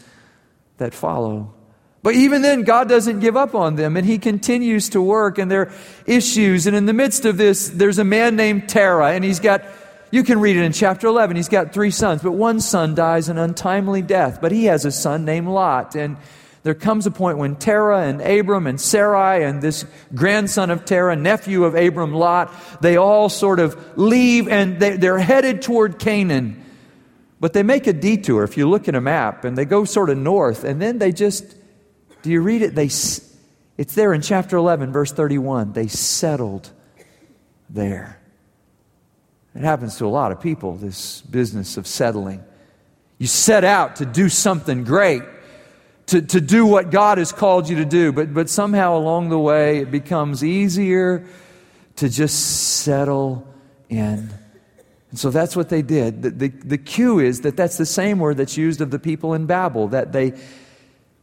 that 0.79 0.95
follow. 0.95 1.55
But 2.03 2.15
even 2.15 2.43
then, 2.43 2.63
God 2.63 2.89
doesn't 2.89 3.21
give 3.21 3.37
up 3.37 3.55
on 3.55 3.77
them, 3.77 3.97
and 3.97 4.07
He 4.07 4.19
continues 4.19 4.89
to 4.91 5.03
work, 5.03 5.39
and 5.39 5.51
there 5.51 5.63
are 5.63 5.73
issues. 6.07 6.67
And 6.67 6.75
in 6.75 6.87
the 6.87 6.93
midst 6.93 7.25
of 7.25 7.37
this, 7.37 7.69
there's 7.69 7.99
a 7.99 8.05
man 8.05 8.37
named 8.37 8.69
Terah, 8.69 9.13
and 9.13 9.25
he's 9.25 9.41
got, 9.41 9.65
you 10.11 10.23
can 10.23 10.41
read 10.41 10.57
it 10.57 10.63
in 10.63 10.73
chapter 10.73 11.09
11, 11.09 11.37
he's 11.37 11.49
got 11.49 11.73
three 11.73 11.91
sons, 11.91 12.23
but 12.23 12.33
one 12.33 12.61
son 12.61 12.95
dies 12.95 13.29
an 13.29 13.37
untimely 13.37 14.01
death. 14.01 14.41
But 14.41 14.53
he 14.53 14.65
has 14.67 14.85
a 14.85 14.93
son 14.93 15.25
named 15.25 15.49
Lot, 15.49 15.95
and 15.95 16.17
there 16.69 16.75
comes 16.75 17.07
a 17.07 17.11
point 17.11 17.39
when 17.39 17.57
Terah 17.57 18.03
and 18.03 18.21
Abram 18.21 18.67
and 18.67 18.79
Sarai 18.79 19.43
and 19.43 19.63
this 19.63 19.87
grandson 20.15 20.69
of 20.71 20.85
Terah, 20.85 21.17
nephew 21.17 21.65
of 21.65 21.75
Abram, 21.75 22.13
Lot, 22.13 22.53
they 22.83 22.99
all 22.99 23.31
sort 23.31 23.59
of 23.59 23.97
leave 23.97 24.49
and 24.49 24.79
they, 24.79 24.99
they're 24.99 25.19
headed 25.19 25.63
toward 25.63 25.99
Canaan. 25.99 26.63
But 27.41 27.55
they 27.55 27.63
make 27.63 27.87
a 27.87 27.95
detour 27.95 28.45
if 28.45 28.59
you 28.59 28.69
look 28.69 28.87
at 28.87 28.95
a 28.95 29.01
map 29.01 29.47
and 29.47 29.57
they 29.57 29.65
go 29.65 29.87
sort 29.87 30.11
of 30.11 30.19
north 30.19 30.63
and 30.63 30.79
then 30.79 30.99
they 30.99 31.11
just, 31.11 31.57
do 32.21 32.31
you 32.31 32.43
read 32.43 32.61
it? 32.61 32.75
They, 32.75 32.91
it's 33.79 33.95
there 33.95 34.13
in 34.13 34.21
chapter 34.21 34.59
11, 34.59 34.93
verse 34.93 35.11
31. 35.11 35.73
They 35.73 35.87
settled 35.87 36.71
there. 37.71 38.21
It 39.55 39.63
happens 39.63 39.97
to 39.97 40.05
a 40.05 40.09
lot 40.09 40.33
of 40.33 40.43
people, 40.43 40.75
this 40.75 41.23
business 41.23 41.79
of 41.79 41.87
settling. 41.87 42.45
You 43.17 43.27
set 43.27 43.65
out 43.65 43.97
to 43.97 44.05
do 44.05 44.29
something 44.29 44.85
great 44.85 45.23
to, 46.09 46.23
to 46.23 46.41
do 46.41 46.67
what 46.67 46.91
God 46.91 47.19
has 47.19 47.33
called 47.33 47.69
you 47.69 47.77
to 47.77 47.85
do. 47.85 48.13
But, 48.13 48.35
but 48.35 48.51
somehow 48.51 48.97
along 48.97 49.29
the 49.29 49.39
way, 49.39 49.79
it 49.79 49.91
becomes 49.91 50.43
easier 50.43 51.27
to 51.97 52.09
just 52.09 52.81
settle 52.83 53.47
in. 53.89 54.31
And 55.11 55.19
so 55.19 55.31
that's 55.31 55.57
what 55.57 55.69
they 55.69 55.83
did. 55.83 56.23
The, 56.23 56.31
the, 56.31 56.49
the 56.49 56.79
cue 56.79 57.19
is 57.19 57.43
that 57.43 57.57
that's 57.57 57.79
the 57.79 57.87
same 57.87 58.19
word 58.19 58.37
that's 58.37 58.57
used 58.57 58.81
of 58.81 58.91
the 58.91 58.99
people 58.99 59.35
in 59.35 59.47
Babel, 59.47 59.89
that 59.89 60.13
they 60.13 60.39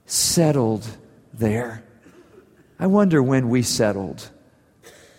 settled 0.06 0.88
there. 1.34 1.84
I 2.80 2.88
wonder 2.88 3.22
when 3.22 3.50
we 3.50 3.62
settled. 3.62 4.30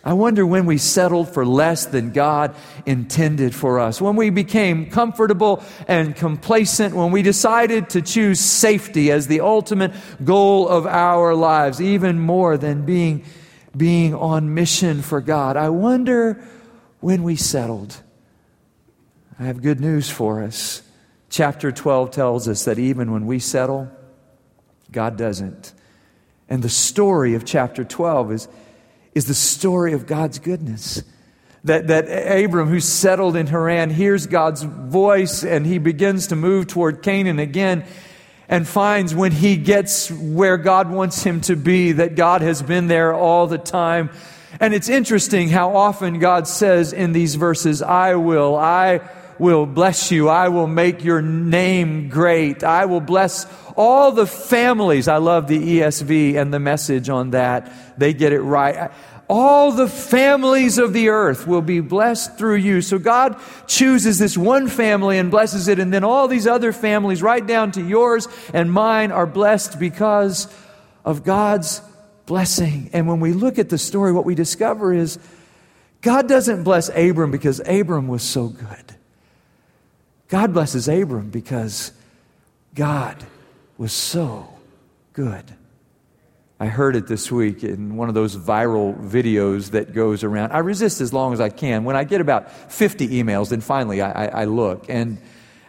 I 0.07 0.13
wonder 0.13 0.47
when 0.47 0.67
we 0.67 0.79
settled 0.79 1.35
for 1.35 1.45
less 1.45 1.87
than 1.87 2.13
God 2.13 2.55
intended 2.87 3.53
for 3.53 3.81
us, 3.81 4.01
when 4.01 4.15
we 4.15 4.31
became 4.31 4.89
comfortable 4.89 5.65
and 5.89 6.15
complacent, 6.15 6.95
when 6.95 7.11
we 7.11 7.23
decided 7.23 7.91
to 7.91 8.03
choose 8.03 8.39
safety 8.39 9.11
as 9.11 9.27
the 9.27 9.41
ultimate 9.41 9.93
goal 10.25 10.69
of 10.69 10.87
our 10.87 11.35
lives, 11.35 11.83
even 11.83 12.21
more 12.21 12.57
than 12.57 12.87
being, 12.87 13.25
being 13.77 14.15
on 14.15 14.55
mission 14.55 15.03
for 15.03 15.21
God. 15.21 15.57
I 15.57 15.71
wonder 15.71 16.41
when 17.01 17.25
we 17.25 17.35
settled. 17.35 18.01
I 19.41 19.47
have 19.47 19.61
good 19.61 19.81
news 19.81 20.09
for 20.09 20.41
us. 20.45 20.83
Chapter 21.31 21.73
12 21.73 22.13
tells 22.13 22.47
us 22.47 22.65
that 22.67 22.79
even 22.79 23.11
when 23.11 23.27
we 23.27 23.41
settle, 23.41 23.91
God 24.93 25.17
doesn't. 25.19 25.73
And 26.49 26.63
the 26.63 26.69
story 26.69 27.35
of 27.35 27.45
chapter 27.45 27.83
12 27.83 28.31
is 28.31 28.49
is 29.17 29.25
the 29.25 29.35
story 29.35 29.95
of 29.95 30.07
God's 30.07 30.39
goodness. 30.39 31.03
That, 31.65 31.87
that 31.87 32.03
Abram, 32.05 32.69
who's 32.69 32.85
settled 32.85 33.35
in 33.35 33.47
Haran, 33.47 33.89
hears 33.89 34.27
God's 34.27 34.63
voice 34.63 35.43
and 35.43 35.65
he 35.65 35.79
begins 35.79 36.27
to 36.27 36.37
move 36.37 36.67
toward 36.67 37.03
Canaan 37.03 37.39
again 37.39 37.87
and 38.47 38.69
finds 38.69 39.15
when 39.15 39.33
he 39.33 39.57
gets 39.57 40.11
where 40.11 40.59
God 40.59 40.91
wants 40.91 41.23
him 41.23 41.41
to 41.41 41.57
be 41.57 41.93
that 41.93 42.15
God 42.15 42.43
has 42.43 42.63
been 42.63 42.89
there 42.89 43.15
all 43.15 43.47
the 43.47 43.57
time. 43.57 44.11
And 44.61 44.75
it's 44.75 44.91
interesting 44.91 45.49
how 45.49 45.75
often 45.75 46.19
God 46.19 46.47
says 46.47 46.93
in 46.93 47.13
these 47.13 47.37
verses, 47.37 47.81
I 47.81 48.17
will, 48.17 48.55
I 48.55 49.01
will 49.39 49.67
bless 49.67 50.11
you. 50.11 50.29
I 50.29 50.49
will 50.49 50.67
make 50.67 51.05
your 51.05 51.23
name 51.23 52.09
great. 52.09 52.65
I 52.65 52.87
will 52.87 53.01
bless 53.01 53.47
all 53.77 54.13
the 54.13 54.27
families. 54.27 55.09
I 55.09 55.19
love 55.19 55.49
the 55.49 55.59
ESV 55.59 56.37
and 56.37 56.53
the 56.53 56.61
message 56.61 57.09
on 57.09 57.31
that. 57.31 57.73
They 57.99 58.15
get 58.15 58.33
it 58.33 58.41
right. 58.41 58.91
All 59.29 59.73
the 59.73 59.89
families 59.89 60.79
of 60.79 60.93
the 60.93 61.09
earth 61.09 61.47
will 61.47 61.63
be 61.63 61.81
blessed 61.81 62.39
through 62.39 62.57
you. 62.57 62.81
So 62.81 62.99
God 62.99 63.39
chooses 63.67 64.19
this 64.19 64.39
one 64.39 64.69
family 64.69 65.19
and 65.19 65.31
blesses 65.31 65.67
it, 65.67 65.79
and 65.81 65.93
then 65.93 66.05
all 66.05 66.29
these 66.29 66.47
other 66.47 66.73
families, 66.73 67.23
right 67.23 67.45
down 67.45 67.73
to 67.73 67.83
yours 67.83 68.29
and 68.55 68.71
mine, 68.73 69.11
are 69.11 69.27
blessed 69.27 69.81
because 69.81 70.47
of 71.05 71.25
God's 71.25 71.83
blessing. 72.27 72.91
And 72.93 73.09
when 73.09 73.19
we 73.19 73.33
look 73.33 73.59
at 73.59 73.69
the 73.69 73.79
story, 73.79 74.13
what 74.13 74.25
we 74.25 74.37
discover 74.37 74.93
is 74.93 75.19
God 76.03 76.29
doesn't 76.29 76.63
bless 76.63 76.89
Abram 76.89 77.33
because 77.33 77.61
Abram 77.67 78.07
was 78.07 78.23
so 78.23 78.49
good. 78.49 78.96
God 80.29 80.53
blesses 80.53 80.89
Abram 80.89 81.31
because 81.31 81.93
God 82.75 83.25
was 83.79 83.93
so 83.93 84.49
good. 85.13 85.45
I 86.59 86.67
heard 86.67 86.97
it 86.97 87.07
this 87.07 87.31
week 87.31 87.63
in 87.65 87.97
one 87.97 88.09
of 88.09 88.15
those 88.15 88.35
viral 88.35 88.99
videos 88.99 89.73
that 89.73 89.93
goes 89.93 90.25
around. 90.25 90.53
I 90.53 90.59
resist 90.59 91.03
as 91.03 91.13
long 91.13 91.35
as 91.35 91.41
I 91.41 91.51
can. 91.51 91.85
When 91.85 91.97
I 91.97 92.05
get 92.05 92.23
about 92.23 92.51
50 92.73 93.09
emails, 93.09 93.51
then 93.51 93.61
finally 93.61 94.01
I, 94.01 94.25
I, 94.25 94.27
I 94.27 94.45
look. 94.47 94.87
And, 94.89 95.19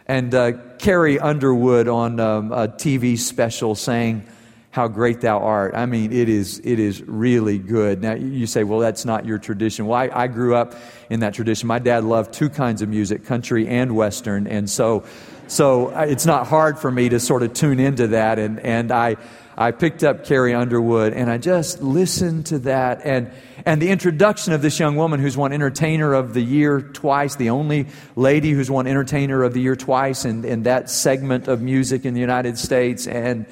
and 0.06 0.34
uh, 0.34 0.52
Carrie 0.78 1.20
Underwood 1.20 1.88
on 1.88 2.18
um, 2.18 2.52
a 2.52 2.68
TV 2.68 3.18
special 3.18 3.74
saying, 3.74 4.26
How 4.70 4.86
great 4.86 5.22
thou 5.22 5.38
art. 5.38 5.74
I 5.74 5.86
mean, 5.86 6.12
it 6.12 6.28
is, 6.28 6.60
it 6.62 6.78
is 6.78 7.02
really 7.02 7.58
good. 7.58 8.02
Now, 8.02 8.14
you 8.14 8.46
say, 8.46 8.64
Well, 8.64 8.80
that's 8.80 9.04
not 9.04 9.24
your 9.24 9.38
tradition. 9.38 9.86
Well, 9.86 9.98
I, 9.98 10.10
I 10.12 10.26
grew 10.26 10.54
up 10.54 10.74
in 11.08 11.20
that 11.20 11.34
tradition. 11.34 11.66
My 11.66 11.78
dad 11.78 12.04
loved 12.04 12.34
two 12.34 12.50
kinds 12.50 12.82
of 12.82 12.88
music, 12.88 13.24
country 13.24 13.66
and 13.66 13.96
Western. 13.96 14.46
And 14.46 14.68
so 14.68 15.04
so 15.48 15.94
uh, 15.94 16.04
it's 16.08 16.26
not 16.26 16.46
hard 16.46 16.78
for 16.78 16.90
me 16.90 17.08
to 17.08 17.18
sort 17.18 17.42
of 17.42 17.54
tune 17.54 17.80
into 17.80 18.08
that. 18.08 18.38
And, 18.38 18.60
and 18.60 18.92
I, 18.92 19.16
I 19.56 19.70
picked 19.70 20.04
up 20.04 20.26
Carrie 20.26 20.54
Underwood 20.54 21.14
and 21.14 21.30
I 21.30 21.38
just 21.38 21.82
listened 21.82 22.46
to 22.46 22.58
that. 22.60 23.00
And, 23.04 23.32
and 23.64 23.80
the 23.80 23.88
introduction 23.88 24.52
of 24.52 24.60
this 24.60 24.78
young 24.78 24.96
woman 24.96 25.20
who's 25.20 25.36
won 25.36 25.52
Entertainer 25.52 26.12
of 26.12 26.34
the 26.34 26.42
Year 26.42 26.82
twice, 26.82 27.36
the 27.36 27.50
only 27.50 27.86
lady 28.14 28.50
who's 28.50 28.70
won 28.70 28.86
Entertainer 28.86 29.42
of 29.42 29.54
the 29.54 29.60
Year 29.60 29.74
twice 29.74 30.26
in, 30.26 30.44
in 30.44 30.64
that 30.64 30.90
segment 30.90 31.48
of 31.48 31.62
music 31.62 32.04
in 32.04 32.12
the 32.12 32.20
United 32.20 32.58
States. 32.58 33.06
And, 33.06 33.46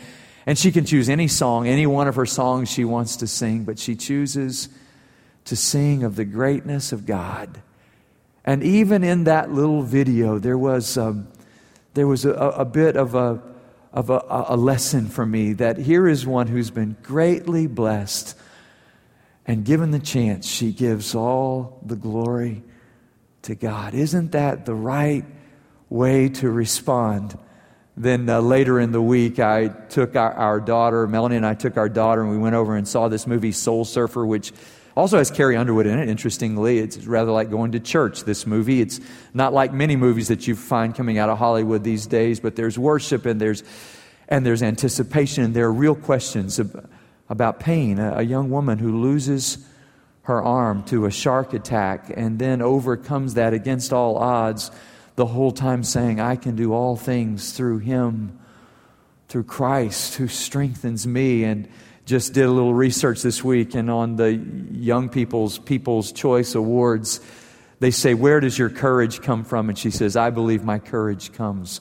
and 0.46 0.56
she 0.56 0.72
can 0.72 0.86
choose 0.86 1.08
any 1.08 1.28
song, 1.28 1.66
any 1.66 1.86
one 1.86 2.08
of 2.08 2.14
her 2.14 2.26
songs 2.26 2.70
she 2.70 2.84
wants 2.84 3.16
to 3.16 3.26
sing, 3.26 3.64
but 3.64 3.78
she 3.78 3.96
chooses 3.96 4.68
to 5.44 5.56
sing 5.56 6.04
of 6.04 6.16
the 6.16 6.24
greatness 6.24 6.92
of 6.92 7.04
God. 7.04 7.60
And 8.44 8.62
even 8.62 9.04
in 9.04 9.24
that 9.24 9.52
little 9.52 9.82
video, 9.82 10.38
there 10.38 10.56
was. 10.56 10.96
Um, 10.96 11.28
there 11.96 12.06
was 12.06 12.26
a, 12.26 12.32
a 12.32 12.64
bit 12.66 12.94
of 12.94 13.14
a, 13.14 13.42
of 13.90 14.10
a, 14.10 14.22
a 14.28 14.56
lesson 14.56 15.08
for 15.08 15.24
me 15.24 15.54
that 15.54 15.78
here 15.78 16.06
is 16.06 16.26
one 16.26 16.46
who's 16.46 16.70
been 16.70 16.94
greatly 17.02 17.66
blessed 17.66 18.38
and 19.46 19.64
given 19.64 19.92
the 19.92 19.98
chance, 19.98 20.46
she 20.46 20.72
gives 20.72 21.14
all 21.14 21.80
the 21.86 21.96
glory 21.96 22.62
to 23.42 23.54
God. 23.54 23.94
Isn't 23.94 24.32
that 24.32 24.66
the 24.66 24.74
right 24.74 25.24
way 25.88 26.28
to 26.28 26.50
respond? 26.50 27.38
Then 27.96 28.28
uh, 28.28 28.40
later 28.40 28.78
in 28.78 28.92
the 28.92 29.00
week, 29.00 29.38
I 29.38 29.68
took 29.68 30.16
our, 30.16 30.32
our 30.32 30.60
daughter, 30.60 31.06
Melanie 31.06 31.36
and 31.36 31.46
I 31.46 31.54
took 31.54 31.78
our 31.78 31.88
daughter, 31.88 32.20
and 32.20 32.30
we 32.30 32.36
went 32.36 32.54
over 32.54 32.76
and 32.76 32.86
saw 32.86 33.08
this 33.08 33.26
movie, 33.26 33.52
Soul 33.52 33.86
Surfer, 33.86 34.26
which 34.26 34.52
also 34.94 35.16
has 35.16 35.30
Carrie 35.30 35.56
Underwood 35.56 35.86
in 35.86 35.98
it, 35.98 36.08
interestingly. 36.08 36.78
It's 36.78 37.06
rather 37.06 37.32
like 37.32 37.50
going 37.50 37.72
to 37.72 37.80
church, 37.80 38.24
this 38.24 38.46
movie. 38.46 38.82
It's 38.82 39.00
not 39.32 39.54
like 39.54 39.72
many 39.72 39.96
movies 39.96 40.28
that 40.28 40.46
you 40.46 40.54
find 40.54 40.94
coming 40.94 41.16
out 41.16 41.30
of 41.30 41.38
Hollywood 41.38 41.84
these 41.84 42.06
days, 42.06 42.38
but 42.38 42.54
there's 42.54 42.78
worship 42.78 43.24
and 43.24 43.40
there's, 43.40 43.62
and 44.28 44.44
there's 44.44 44.62
anticipation 44.62 45.44
and 45.44 45.54
there 45.54 45.66
are 45.66 45.72
real 45.72 45.94
questions 45.94 46.60
about 47.30 47.60
pain, 47.60 47.98
a, 47.98 48.18
a 48.18 48.22
young 48.22 48.50
woman 48.50 48.78
who 48.78 49.00
loses 49.00 49.58
her 50.22 50.42
arm 50.42 50.82
to 50.84 51.06
a 51.06 51.10
shark 51.10 51.54
attack 51.54 52.12
and 52.14 52.38
then 52.38 52.60
overcomes 52.60 53.34
that 53.34 53.54
against 53.54 53.92
all 53.92 54.16
odds, 54.16 54.70
the 55.16 55.26
whole 55.26 55.50
time 55.50 55.82
saying, 55.82 56.20
I 56.20 56.36
can 56.36 56.56
do 56.56 56.72
all 56.72 56.96
things 56.96 57.52
through 57.52 57.78
him, 57.78 58.38
through 59.28 59.44
Christ 59.44 60.14
who 60.14 60.28
strengthens 60.28 61.06
me. 61.06 61.44
And 61.44 61.68
just 62.06 62.34
did 62.34 62.44
a 62.44 62.50
little 62.50 62.72
research 62.72 63.22
this 63.22 63.42
week, 63.42 63.74
and 63.74 63.90
on 63.90 64.14
the 64.14 64.34
Young 64.34 65.08
People's 65.08 65.58
People's 65.58 66.12
Choice 66.12 66.54
Awards, 66.54 67.20
they 67.80 67.90
say, 67.90 68.14
Where 68.14 68.38
does 68.38 68.56
your 68.56 68.70
courage 68.70 69.20
come 69.22 69.42
from? 69.42 69.68
And 69.68 69.76
she 69.76 69.90
says, 69.90 70.16
I 70.16 70.30
believe 70.30 70.62
my 70.62 70.78
courage 70.78 71.32
comes 71.32 71.80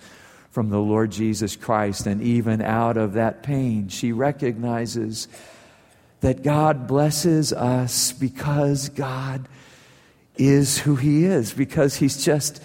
from 0.50 0.70
the 0.70 0.80
Lord 0.80 1.12
Jesus 1.12 1.56
Christ. 1.56 2.08
And 2.08 2.24
even 2.24 2.62
out 2.62 2.98
of 2.98 3.14
that 3.14 3.44
pain, 3.44 3.88
she 3.90 4.14
recognizes 4.14 5.28
that 6.22 6.42
God 6.42 6.88
blesses 6.88 7.54
us 7.54 8.12
because 8.12 8.90
God 8.90 9.48
is 10.38 10.80
who 10.80 10.96
He 10.96 11.26
is, 11.26 11.54
because 11.54 11.98
He's 11.98 12.26
just 12.26 12.64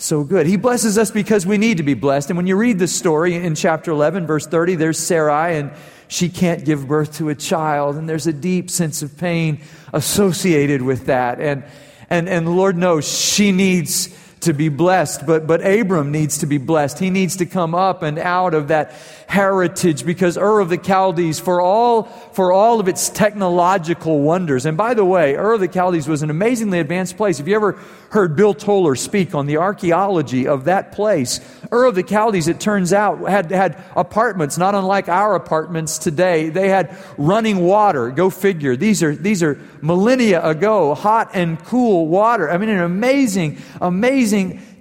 so 0.00 0.24
good. 0.24 0.46
He 0.46 0.56
blesses 0.56 0.98
us 0.98 1.10
because 1.10 1.46
we 1.46 1.58
need 1.58 1.76
to 1.76 1.82
be 1.82 1.94
blessed. 1.94 2.30
And 2.30 2.36
when 2.36 2.46
you 2.46 2.56
read 2.56 2.78
the 2.78 2.88
story 2.88 3.34
in 3.34 3.54
chapter 3.54 3.90
11, 3.90 4.26
verse 4.26 4.46
30, 4.46 4.76
there's 4.76 4.98
Sarai, 4.98 5.56
and 5.58 5.72
she 6.08 6.28
can't 6.28 6.64
give 6.64 6.88
birth 6.88 7.16
to 7.18 7.28
a 7.28 7.34
child, 7.34 7.96
and 7.96 8.08
there's 8.08 8.26
a 8.26 8.32
deep 8.32 8.70
sense 8.70 9.02
of 9.02 9.16
pain 9.16 9.60
associated 9.92 10.82
with 10.82 11.06
that. 11.06 11.40
And, 11.40 11.64
and, 12.08 12.28
and 12.28 12.46
the 12.46 12.50
Lord 12.50 12.76
knows 12.76 13.06
she 13.06 13.52
needs 13.52 14.08
to 14.40 14.54
be 14.54 14.70
blessed, 14.70 15.26
but, 15.26 15.46
but 15.46 15.64
Abram 15.64 16.10
needs 16.10 16.38
to 16.38 16.46
be 16.46 16.56
blessed. 16.56 16.98
He 16.98 17.10
needs 17.10 17.36
to 17.36 17.46
come 17.46 17.74
up 17.74 18.02
and 18.02 18.18
out 18.18 18.54
of 18.54 18.68
that 18.68 18.92
heritage 19.26 20.04
because 20.04 20.38
Ur 20.38 20.60
of 20.60 20.70
the 20.70 20.78
Chaldees, 20.78 21.38
for 21.38 21.60
all, 21.60 22.04
for 22.32 22.50
all 22.50 22.80
of 22.80 22.88
its 22.88 23.10
technological 23.10 24.20
wonders, 24.20 24.64
and 24.64 24.76
by 24.78 24.94
the 24.94 25.04
way, 25.04 25.34
Ur 25.34 25.52
of 25.52 25.60
the 25.60 25.68
Chaldees 25.68 26.08
was 26.08 26.22
an 26.22 26.30
amazingly 26.30 26.78
advanced 26.80 27.18
place. 27.18 27.38
If 27.38 27.46
you 27.46 27.54
ever 27.54 27.78
heard 28.10 28.34
Bill 28.34 28.54
Toller 28.54 28.96
speak 28.96 29.34
on 29.34 29.46
the 29.46 29.58
archaeology 29.58 30.48
of 30.48 30.64
that 30.64 30.92
place, 30.92 31.38
Ur 31.70 31.84
of 31.84 31.94
the 31.94 32.02
Chaldees, 32.02 32.48
it 32.48 32.58
turns 32.58 32.94
out, 32.94 33.28
had, 33.28 33.50
had 33.50 33.84
apartments 33.94 34.56
not 34.56 34.74
unlike 34.74 35.08
our 35.08 35.34
apartments 35.34 35.98
today. 35.98 36.48
They 36.48 36.70
had 36.70 36.96
running 37.18 37.58
water. 37.58 38.10
Go 38.10 38.30
figure. 38.30 38.74
These 38.74 39.02
are, 39.02 39.14
these 39.14 39.42
are 39.42 39.60
millennia 39.82 40.44
ago, 40.44 40.94
hot 40.94 41.30
and 41.34 41.62
cool 41.64 42.08
water. 42.08 42.50
I 42.50 42.56
mean, 42.58 42.70
an 42.70 42.80
amazing, 42.80 43.58
amazing 43.80 44.29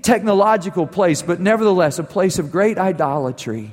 technological 0.01 0.87
place, 0.87 1.21
but 1.21 1.39
nevertheless 1.39 1.99
a 1.99 2.03
place 2.03 2.39
of 2.39 2.51
great 2.51 2.77
idolatry. 2.77 3.71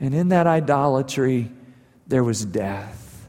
And 0.00 0.14
in 0.14 0.28
that 0.28 0.46
idolatry, 0.46 1.50
there 2.06 2.24
was 2.24 2.44
death. 2.44 3.28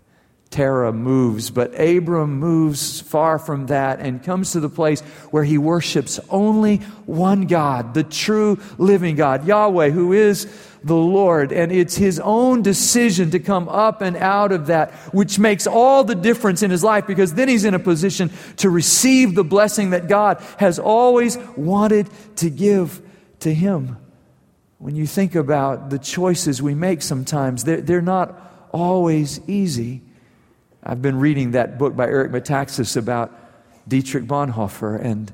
Terah 0.50 0.92
moves, 0.92 1.52
but 1.52 1.80
Abram 1.80 2.40
moves 2.40 3.02
far 3.02 3.38
from 3.38 3.68
that 3.68 4.00
and 4.00 4.24
comes 4.24 4.54
to 4.54 4.60
the 4.60 4.70
place 4.70 5.02
where 5.30 5.44
he 5.44 5.60
worships 5.60 6.20
only 6.30 6.78
one 7.06 7.46
God, 7.46 7.94
the 7.94 8.04
true 8.04 8.60
living 8.80 9.16
God, 9.16 9.46
Yahweh, 9.46 9.90
who 9.90 10.14
is 10.14 10.46
the 10.84 10.96
Lord. 10.96 11.52
And 11.52 11.72
it's 11.72 11.96
his 11.96 12.20
own 12.20 12.62
decision 12.62 13.32
to 13.32 13.40
come 13.40 13.68
up 13.70 14.02
and 14.02 14.16
out 14.18 14.52
of 14.52 14.68
that, 14.68 14.92
which 15.14 15.40
makes 15.40 15.68
all 15.68 16.04
the 16.04 16.16
difference 16.16 16.64
in 16.64 16.72
his 16.72 16.84
life 16.84 17.08
because 17.08 17.34
then 17.34 17.48
he's 17.48 17.66
in 17.66 17.74
a 17.74 17.80
position 17.80 18.32
to 18.58 18.70
receive 18.70 19.36
the 19.36 19.44
blessing 19.44 19.92
that 19.92 20.08
God 20.08 20.44
has 20.58 20.80
always 20.80 21.38
wanted 21.56 22.10
to 22.38 22.50
give 22.50 23.02
to 23.40 23.54
him. 23.54 23.98
When 24.78 24.96
you 24.96 25.06
think 25.06 25.36
about 25.36 25.90
the 25.90 26.00
choices 26.00 26.62
we 26.62 26.74
make 26.74 27.02
sometimes, 27.02 27.66
they're, 27.66 27.82
they're 27.82 28.02
not 28.02 28.70
always 28.72 29.42
easy. 29.48 30.02
I've 30.84 31.02
been 31.02 31.20
reading 31.20 31.52
that 31.52 31.78
book 31.78 31.96
by 31.96 32.06
Eric 32.06 32.32
Metaxas 32.32 32.96
about 32.96 33.38
Dietrich 33.88 34.26
Bonhoeffer, 34.26 35.04
and 35.04 35.34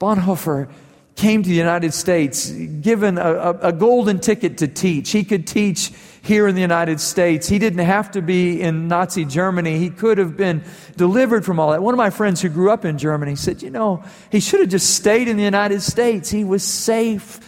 Bonhoeffer 0.00 0.70
came 1.16 1.42
to 1.42 1.48
the 1.48 1.54
United 1.54 1.92
States 1.92 2.50
given 2.50 3.18
a, 3.18 3.32
a, 3.32 3.50
a, 3.68 3.72
golden 3.72 4.18
ticket 4.18 4.58
to 4.58 4.68
teach. 4.68 5.10
He 5.10 5.24
could 5.24 5.46
teach 5.46 5.92
here 6.22 6.48
in 6.48 6.54
the 6.54 6.60
United 6.60 7.00
States. 7.00 7.48
He 7.48 7.58
didn't 7.58 7.84
have 7.84 8.10
to 8.12 8.22
be 8.22 8.60
in 8.60 8.88
Nazi 8.88 9.24
Germany. 9.24 9.78
He 9.78 9.90
could 9.90 10.18
have 10.18 10.36
been 10.36 10.64
delivered 10.96 11.44
from 11.44 11.60
all 11.60 11.72
that. 11.72 11.82
One 11.82 11.94
of 11.94 11.98
my 11.98 12.10
friends 12.10 12.40
who 12.40 12.48
grew 12.48 12.70
up 12.70 12.84
in 12.84 12.96
Germany 12.96 13.36
said, 13.36 13.62
You 13.62 13.70
know, 13.70 14.04
he 14.30 14.40
should 14.40 14.60
have 14.60 14.68
just 14.68 14.94
stayed 14.94 15.28
in 15.28 15.36
the 15.36 15.42
United 15.42 15.82
States. 15.82 16.30
He 16.30 16.44
was 16.44 16.64
safe 16.64 17.40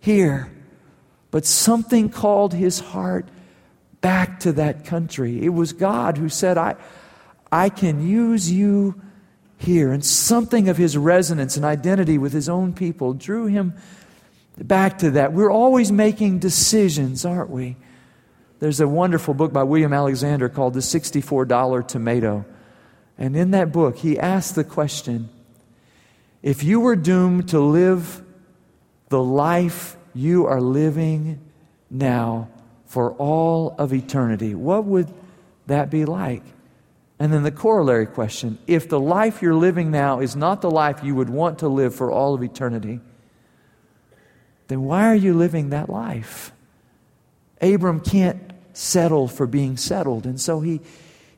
here. 0.00 0.50
But 1.30 1.44
something 1.44 2.08
called 2.08 2.52
his 2.52 2.80
heart 2.80 3.28
back 4.00 4.40
to 4.40 4.52
that 4.52 4.84
country. 4.84 5.42
It 5.42 5.50
was 5.50 5.72
God 5.72 6.18
who 6.18 6.28
said, 6.28 6.58
I, 6.58 6.76
I 7.50 7.68
can 7.68 8.06
use 8.06 8.50
you 8.50 9.00
here. 9.64 9.92
And 9.92 10.04
something 10.04 10.68
of 10.68 10.76
his 10.76 10.96
resonance 10.96 11.56
and 11.56 11.64
identity 11.64 12.18
with 12.18 12.32
his 12.32 12.48
own 12.48 12.72
people 12.72 13.12
drew 13.12 13.46
him 13.46 13.74
back 14.56 14.98
to 14.98 15.10
that. 15.12 15.32
We're 15.32 15.50
always 15.50 15.90
making 15.90 16.38
decisions, 16.38 17.24
aren't 17.24 17.50
we? 17.50 17.76
There's 18.60 18.80
a 18.80 18.88
wonderful 18.88 19.34
book 19.34 19.52
by 19.52 19.64
William 19.64 19.92
Alexander 19.92 20.48
called 20.48 20.74
The 20.74 20.80
$64 20.80 21.88
Tomato. 21.88 22.44
And 23.18 23.36
in 23.36 23.50
that 23.50 23.72
book, 23.72 23.98
he 23.98 24.18
asked 24.18 24.54
the 24.54 24.64
question 24.64 25.28
if 26.42 26.62
you 26.62 26.80
were 26.80 26.96
doomed 26.96 27.48
to 27.50 27.60
live 27.60 28.22
the 29.08 29.22
life 29.22 29.96
you 30.14 30.46
are 30.46 30.60
living 30.60 31.40
now, 31.90 32.48
for 32.86 33.12
all 33.14 33.74
of 33.76 33.92
eternity. 33.92 34.54
What 34.54 34.84
would 34.84 35.12
that 35.66 35.90
be 35.90 36.04
like? 36.04 36.42
And 37.18 37.32
then 37.32 37.42
the 37.42 37.52
corollary 37.52 38.06
question 38.06 38.58
if 38.66 38.88
the 38.88 39.00
life 39.00 39.40
you're 39.40 39.54
living 39.54 39.90
now 39.90 40.20
is 40.20 40.34
not 40.34 40.60
the 40.60 40.70
life 40.70 41.02
you 41.02 41.14
would 41.14 41.30
want 41.30 41.60
to 41.60 41.68
live 41.68 41.94
for 41.94 42.10
all 42.10 42.34
of 42.34 42.42
eternity, 42.42 43.00
then 44.68 44.82
why 44.82 45.06
are 45.06 45.14
you 45.14 45.34
living 45.34 45.70
that 45.70 45.88
life? 45.88 46.52
Abram 47.60 48.00
can't 48.00 48.52
settle 48.72 49.28
for 49.28 49.46
being 49.46 49.76
settled. 49.76 50.26
And 50.26 50.40
so 50.40 50.60
he, 50.60 50.80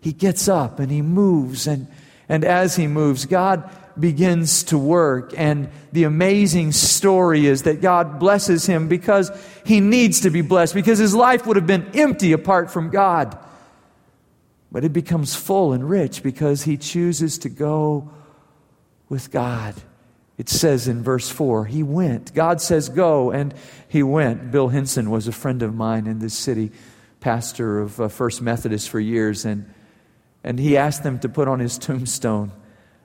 he 0.01 0.13
gets 0.13 0.49
up 0.49 0.81
and 0.81 0.91
he 0.91 1.03
moves. 1.03 1.67
And, 1.67 1.87
and 2.29 2.45
as 2.45 2.77
he 2.77 2.87
moves, 2.87 3.27
God 3.27 3.69
begins 3.99 4.65
to 4.65 4.79
work. 4.79 5.33
And 5.37 5.69
the 5.93 6.05
amazing 6.05 6.73
story 6.73 7.47
is 7.47 7.63
that 7.63 7.81
God 7.81 8.19
blesses 8.19 8.67
him 8.67 8.89
because 8.89 9.31
he 9.65 9.81
needs 9.81 10.21
to 10.21 10.31
be 10.31 10.43
blessed, 10.43 10.75
because 10.75 10.99
his 10.99 11.15
life 11.15 11.47
would 11.47 11.57
have 11.57 11.67
been 11.67 11.91
empty 11.95 12.33
apart 12.33 12.71
from 12.71 12.91
God. 12.91 13.39
But 14.71 14.85
it 14.85 14.93
becomes 14.93 15.35
full 15.35 15.73
and 15.73 15.89
rich 15.89 16.23
because 16.23 16.65
he 16.65 16.77
chooses 16.77 17.39
to 17.39 17.49
go 17.49 18.11
with 19.09 19.31
God. 19.31 19.75
It 20.39 20.49
says 20.49 20.87
in 20.87 21.03
verse 21.03 21.31
4, 21.31 21.65
he 21.65 21.83
went. 21.83 22.35
God 22.35 22.61
says, 22.61 22.89
go, 22.89 23.31
and 23.31 23.55
he 23.89 24.03
went. 24.03 24.51
Bill 24.51 24.69
Hinson 24.69 25.11
was 25.11 25.29
a 25.29 25.33
friend 25.33 25.63
of 25.63 25.75
mine 25.75 26.07
in 26.07 26.19
this 26.19 26.35
city, 26.35 26.73
pastor 27.21 27.81
of 27.81 28.01
uh, 28.01 28.09
First 28.09 28.43
Methodist 28.43 28.91
for 28.91 29.01
years, 29.01 29.47
and, 29.47 29.73
and 30.45 30.59
he 30.59 30.77
asked 30.77 31.03
them 31.03 31.19
to 31.21 31.29
put 31.29 31.49
on 31.49 31.59
his 31.59 31.79
tombstone, 31.79 32.53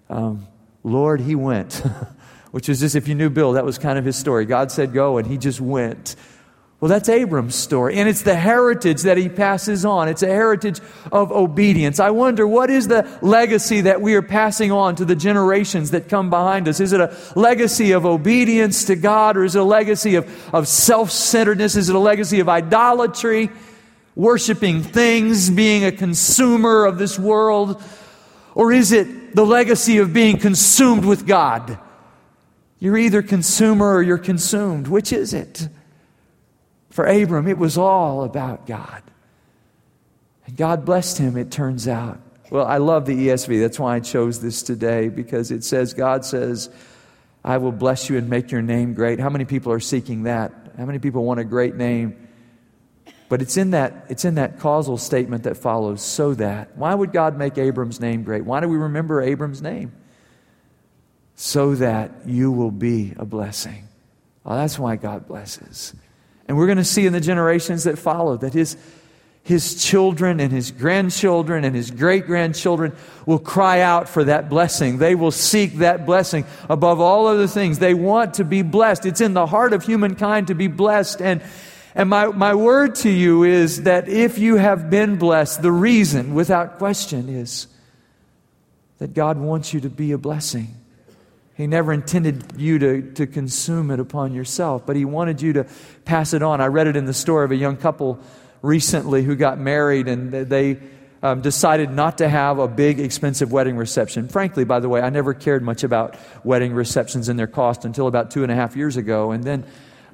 um, 0.09 0.47
Lord, 0.83 1.21
he 1.21 1.35
went. 1.35 1.83
Which 2.51 2.67
is 2.67 2.81
just, 2.81 2.97
if 2.97 3.07
you 3.07 3.15
knew 3.15 3.29
Bill, 3.29 3.53
that 3.53 3.63
was 3.63 3.77
kind 3.77 3.97
of 3.97 4.03
his 4.03 4.17
story. 4.17 4.43
God 4.45 4.71
said 4.73 4.91
go, 4.91 5.17
and 5.17 5.25
he 5.25 5.37
just 5.37 5.61
went. 5.61 6.17
Well, 6.81 6.89
that's 6.89 7.09
Abram's 7.09 7.53
story. 7.53 7.97
And 7.97 8.09
it's 8.09 8.23
the 8.23 8.35
heritage 8.35 9.03
that 9.03 9.15
he 9.15 9.29
passes 9.29 9.85
on. 9.85 10.09
It's 10.09 10.23
a 10.23 10.27
heritage 10.27 10.79
of 11.11 11.31
obedience. 11.31 11.99
I 11.99 12.09
wonder, 12.09 12.47
what 12.47 12.71
is 12.71 12.87
the 12.87 13.07
legacy 13.21 13.81
that 13.81 14.01
we 14.01 14.15
are 14.15 14.23
passing 14.23 14.71
on 14.71 14.95
to 14.95 15.05
the 15.05 15.15
generations 15.15 15.91
that 15.91 16.09
come 16.09 16.31
behind 16.31 16.67
us? 16.67 16.79
Is 16.79 16.91
it 16.91 16.99
a 16.99 17.15
legacy 17.35 17.91
of 17.91 18.07
obedience 18.07 18.85
to 18.85 18.95
God, 18.95 19.37
or 19.37 19.43
is 19.43 19.55
it 19.55 19.59
a 19.59 19.63
legacy 19.63 20.15
of, 20.15 20.53
of 20.55 20.67
self 20.67 21.11
centeredness? 21.11 21.75
Is 21.75 21.89
it 21.89 21.95
a 21.95 21.99
legacy 21.99 22.39
of 22.39 22.49
idolatry, 22.49 23.51
worshiping 24.15 24.81
things, 24.81 25.51
being 25.51 25.85
a 25.85 25.91
consumer 25.91 26.85
of 26.85 26.97
this 26.97 27.19
world? 27.19 27.79
Or 28.55 28.73
is 28.73 28.91
it 28.91 29.35
the 29.35 29.45
legacy 29.45 29.99
of 29.99 30.13
being 30.13 30.39
consumed 30.39 31.05
with 31.05 31.27
God? 31.27 31.77
You're 32.79 32.97
either 32.97 33.21
consumer 33.21 33.93
or 33.93 34.01
you're 34.01 34.17
consumed. 34.17 34.87
Which 34.87 35.13
is 35.13 35.35
it? 35.35 35.69
For 36.91 37.05
Abram, 37.05 37.47
it 37.47 37.57
was 37.57 37.77
all 37.77 38.23
about 38.23 38.67
God. 38.67 39.01
And 40.45 40.55
God 40.55 40.85
blessed 40.85 41.17
him, 41.17 41.37
it 41.37 41.51
turns 41.51 41.87
out. 41.87 42.21
Well, 42.49 42.65
I 42.65 42.77
love 42.77 43.05
the 43.05 43.27
ESV. 43.27 43.61
That's 43.61 43.79
why 43.79 43.95
I 43.95 44.01
chose 44.01 44.41
this 44.41 44.61
today, 44.61 45.07
because 45.07 45.51
it 45.51 45.63
says, 45.63 45.93
God 45.93 46.25
says, 46.25 46.69
I 47.43 47.57
will 47.57 47.71
bless 47.71 48.09
you 48.09 48.17
and 48.17 48.29
make 48.29 48.51
your 48.51 48.61
name 48.61 48.93
great. 48.93 49.19
How 49.19 49.29
many 49.29 49.45
people 49.45 49.71
are 49.71 49.79
seeking 49.79 50.23
that? 50.23 50.51
How 50.77 50.85
many 50.85 50.99
people 50.99 51.23
want 51.23 51.39
a 51.39 51.45
great 51.45 51.75
name? 51.75 52.27
But 53.29 53.41
it's 53.41 53.55
in 53.55 53.71
that, 53.71 54.07
it's 54.09 54.25
in 54.25 54.35
that 54.35 54.59
causal 54.59 54.97
statement 54.97 55.43
that 55.43 55.55
follows, 55.55 56.01
so 56.01 56.33
that. 56.33 56.75
Why 56.75 56.93
would 56.93 57.13
God 57.13 57.37
make 57.37 57.57
Abram's 57.57 58.01
name 58.01 58.23
great? 58.23 58.43
Why 58.43 58.59
do 58.59 58.67
we 58.67 58.75
remember 58.75 59.21
Abram's 59.21 59.61
name? 59.61 59.93
So 61.37 61.75
that 61.75 62.11
you 62.25 62.51
will 62.51 62.71
be 62.71 63.13
a 63.15 63.23
blessing. 63.23 63.87
Oh, 64.45 64.57
that's 64.57 64.77
why 64.77 64.97
God 64.97 65.27
blesses. 65.27 65.93
And 66.47 66.57
we're 66.57 66.65
going 66.65 66.77
to 66.77 66.83
see 66.83 67.05
in 67.05 67.13
the 67.13 67.21
generations 67.21 67.85
that 67.85 67.97
follow 67.97 68.37
that 68.37 68.53
his, 68.53 68.75
his 69.43 69.83
children 69.83 70.39
and 70.39 70.51
his 70.51 70.71
grandchildren 70.71 71.63
and 71.63 71.75
his 71.75 71.91
great 71.91 72.25
grandchildren 72.25 72.95
will 73.25 73.39
cry 73.39 73.81
out 73.81 74.09
for 74.09 74.23
that 74.25 74.49
blessing. 74.49 74.97
They 74.97 75.15
will 75.15 75.31
seek 75.31 75.75
that 75.75 76.05
blessing 76.05 76.45
above 76.69 76.99
all 76.99 77.27
other 77.27 77.47
things. 77.47 77.79
They 77.79 77.93
want 77.93 78.35
to 78.35 78.43
be 78.43 78.61
blessed. 78.61 79.05
It's 79.05 79.21
in 79.21 79.33
the 79.33 79.45
heart 79.45 79.73
of 79.73 79.83
humankind 79.83 80.47
to 80.47 80.55
be 80.55 80.67
blessed. 80.67 81.21
And, 81.21 81.41
and 81.95 82.09
my, 82.09 82.27
my 82.27 82.53
word 82.53 82.95
to 82.95 83.09
you 83.09 83.43
is 83.43 83.83
that 83.83 84.09
if 84.09 84.37
you 84.37 84.57
have 84.57 84.89
been 84.89 85.17
blessed, 85.17 85.61
the 85.61 85.71
reason, 85.71 86.33
without 86.33 86.77
question, 86.77 87.29
is 87.29 87.67
that 88.99 89.13
God 89.13 89.37
wants 89.37 89.73
you 89.73 89.79
to 89.81 89.89
be 89.89 90.11
a 90.11 90.17
blessing. 90.17 90.75
He 91.61 91.67
never 91.67 91.93
intended 91.93 92.53
you 92.57 92.79
to, 92.79 93.11
to 93.13 93.27
consume 93.27 93.91
it 93.91 93.99
upon 93.99 94.33
yourself, 94.33 94.83
but 94.83 94.95
He 94.95 95.05
wanted 95.05 95.43
you 95.43 95.53
to 95.53 95.67
pass 96.05 96.33
it 96.33 96.41
on. 96.41 96.59
I 96.59 96.65
read 96.65 96.87
it 96.87 96.95
in 96.95 97.05
the 97.05 97.13
story 97.13 97.45
of 97.45 97.51
a 97.51 97.55
young 97.55 97.77
couple 97.77 98.19
recently 98.63 99.21
who 99.21 99.35
got 99.35 99.59
married 99.59 100.07
and 100.07 100.31
they 100.31 100.79
um, 101.21 101.41
decided 101.41 101.91
not 101.91 102.17
to 102.17 102.27
have 102.27 102.57
a 102.57 102.67
big, 102.67 102.99
expensive 102.99 103.51
wedding 103.51 103.77
reception. 103.77 104.27
Frankly, 104.27 104.63
by 104.63 104.79
the 104.79 104.89
way, 104.89 105.01
I 105.01 105.11
never 105.11 105.35
cared 105.35 105.61
much 105.61 105.83
about 105.83 106.17
wedding 106.43 106.73
receptions 106.73 107.29
and 107.29 107.37
their 107.37 107.45
cost 107.45 107.85
until 107.85 108.07
about 108.07 108.31
two 108.31 108.41
and 108.41 108.51
a 108.51 108.55
half 108.55 108.75
years 108.75 108.97
ago. 108.97 109.29
And 109.29 109.43
then 109.43 109.63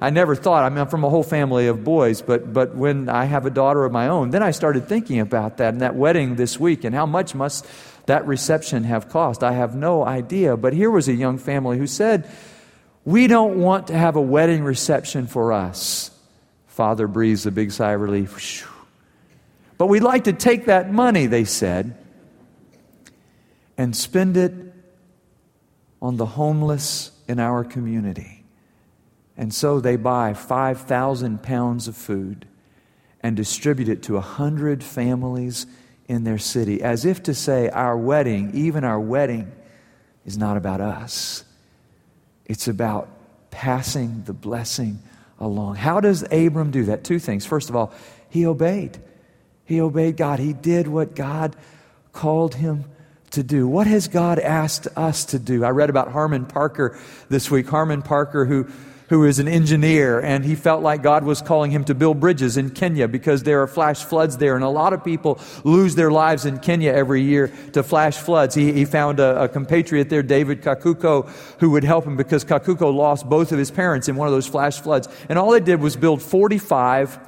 I 0.00 0.10
never 0.10 0.36
thought, 0.36 0.62
I 0.62 0.68
mean, 0.68 0.78
I'm 0.78 0.86
from 0.86 1.02
a 1.02 1.10
whole 1.10 1.24
family 1.24 1.66
of 1.66 1.82
boys, 1.82 2.22
but, 2.22 2.52
but 2.52 2.74
when 2.76 3.08
I 3.08 3.24
have 3.24 3.46
a 3.46 3.50
daughter 3.50 3.84
of 3.84 3.90
my 3.90 4.08
own, 4.08 4.30
then 4.30 4.44
I 4.44 4.52
started 4.52 4.88
thinking 4.88 5.18
about 5.18 5.56
that 5.56 5.74
and 5.74 5.80
that 5.80 5.96
wedding 5.96 6.36
this 6.36 6.58
week 6.58 6.84
and 6.84 6.94
how 6.94 7.04
much 7.04 7.34
must 7.34 7.66
that 8.06 8.26
reception 8.26 8.84
have 8.84 9.08
cost. 9.08 9.42
I 9.42 9.52
have 9.52 9.74
no 9.74 10.04
idea. 10.04 10.56
But 10.56 10.72
here 10.72 10.90
was 10.90 11.08
a 11.08 11.14
young 11.14 11.36
family 11.36 11.78
who 11.78 11.88
said, 11.88 12.30
We 13.04 13.26
don't 13.26 13.58
want 13.58 13.88
to 13.88 13.98
have 13.98 14.14
a 14.14 14.20
wedding 14.20 14.62
reception 14.62 15.26
for 15.26 15.52
us. 15.52 16.12
Father 16.68 17.08
breathes 17.08 17.44
a 17.44 17.50
big 17.50 17.72
sigh 17.72 17.92
of 17.92 18.00
relief. 18.00 18.68
But 19.78 19.86
we'd 19.86 20.02
like 20.02 20.24
to 20.24 20.32
take 20.32 20.66
that 20.66 20.92
money, 20.92 21.26
they 21.26 21.44
said, 21.44 21.96
and 23.76 23.96
spend 23.96 24.36
it 24.36 24.52
on 26.00 26.16
the 26.16 26.26
homeless 26.26 27.10
in 27.26 27.40
our 27.40 27.64
community. 27.64 28.37
And 29.38 29.54
so 29.54 29.78
they 29.78 29.94
buy 29.94 30.34
5,000 30.34 31.42
pounds 31.42 31.86
of 31.86 31.96
food 31.96 32.46
and 33.22 33.36
distribute 33.36 33.88
it 33.88 34.02
to 34.02 34.14
100 34.14 34.82
families 34.82 35.66
in 36.08 36.24
their 36.24 36.38
city, 36.38 36.82
as 36.82 37.04
if 37.04 37.22
to 37.22 37.34
say, 37.34 37.68
Our 37.68 37.96
wedding, 37.96 38.50
even 38.54 38.82
our 38.82 38.98
wedding, 38.98 39.52
is 40.26 40.36
not 40.36 40.56
about 40.56 40.80
us. 40.80 41.44
It's 42.46 42.66
about 42.66 43.08
passing 43.50 44.24
the 44.24 44.32
blessing 44.32 44.98
along. 45.38 45.76
How 45.76 46.00
does 46.00 46.24
Abram 46.32 46.72
do 46.72 46.84
that? 46.86 47.04
Two 47.04 47.20
things. 47.20 47.46
First 47.46 47.70
of 47.70 47.76
all, 47.76 47.92
he 48.28 48.44
obeyed. 48.44 48.98
He 49.64 49.80
obeyed 49.80 50.16
God. 50.16 50.40
He 50.40 50.52
did 50.52 50.88
what 50.88 51.14
God 51.14 51.54
called 52.12 52.56
him 52.56 52.86
to 53.30 53.42
do. 53.42 53.68
What 53.68 53.86
has 53.86 54.08
God 54.08 54.38
asked 54.38 54.88
us 54.96 55.26
to 55.26 55.38
do? 55.38 55.64
I 55.64 55.70
read 55.70 55.90
about 55.90 56.10
Harmon 56.10 56.46
Parker 56.46 56.98
this 57.28 57.50
week. 57.50 57.68
Harmon 57.68 58.02
Parker, 58.02 58.46
who 58.46 58.66
who 59.08 59.24
is 59.24 59.38
an 59.38 59.48
engineer, 59.48 60.20
and 60.20 60.44
he 60.44 60.54
felt 60.54 60.82
like 60.82 61.02
God 61.02 61.24
was 61.24 61.40
calling 61.40 61.70
him 61.70 61.84
to 61.84 61.94
build 61.94 62.20
bridges 62.20 62.56
in 62.56 62.70
Kenya 62.70 63.08
because 63.08 63.42
there 63.42 63.62
are 63.62 63.66
flash 63.66 64.04
floods 64.04 64.36
there, 64.36 64.54
and 64.54 64.62
a 64.62 64.68
lot 64.68 64.92
of 64.92 65.02
people 65.02 65.40
lose 65.64 65.94
their 65.94 66.10
lives 66.10 66.44
in 66.44 66.58
Kenya 66.58 66.92
every 66.92 67.22
year 67.22 67.50
to 67.72 67.82
flash 67.82 68.18
floods. 68.18 68.54
He, 68.54 68.72
he 68.72 68.84
found 68.84 69.18
a, 69.18 69.44
a 69.44 69.48
compatriot 69.48 70.10
there, 70.10 70.22
David 70.22 70.62
Kakuko, 70.62 71.28
who 71.58 71.70
would 71.70 71.84
help 71.84 72.06
him 72.06 72.16
because 72.16 72.44
Kakuko 72.44 72.94
lost 72.94 73.28
both 73.28 73.50
of 73.50 73.58
his 73.58 73.70
parents 73.70 74.08
in 74.08 74.16
one 74.16 74.28
of 74.28 74.32
those 74.32 74.46
flash 74.46 74.78
floods. 74.78 75.08
And 75.30 75.38
all 75.38 75.52
they 75.52 75.60
did 75.60 75.80
was 75.80 75.96
build 75.96 76.20
45 76.20 77.18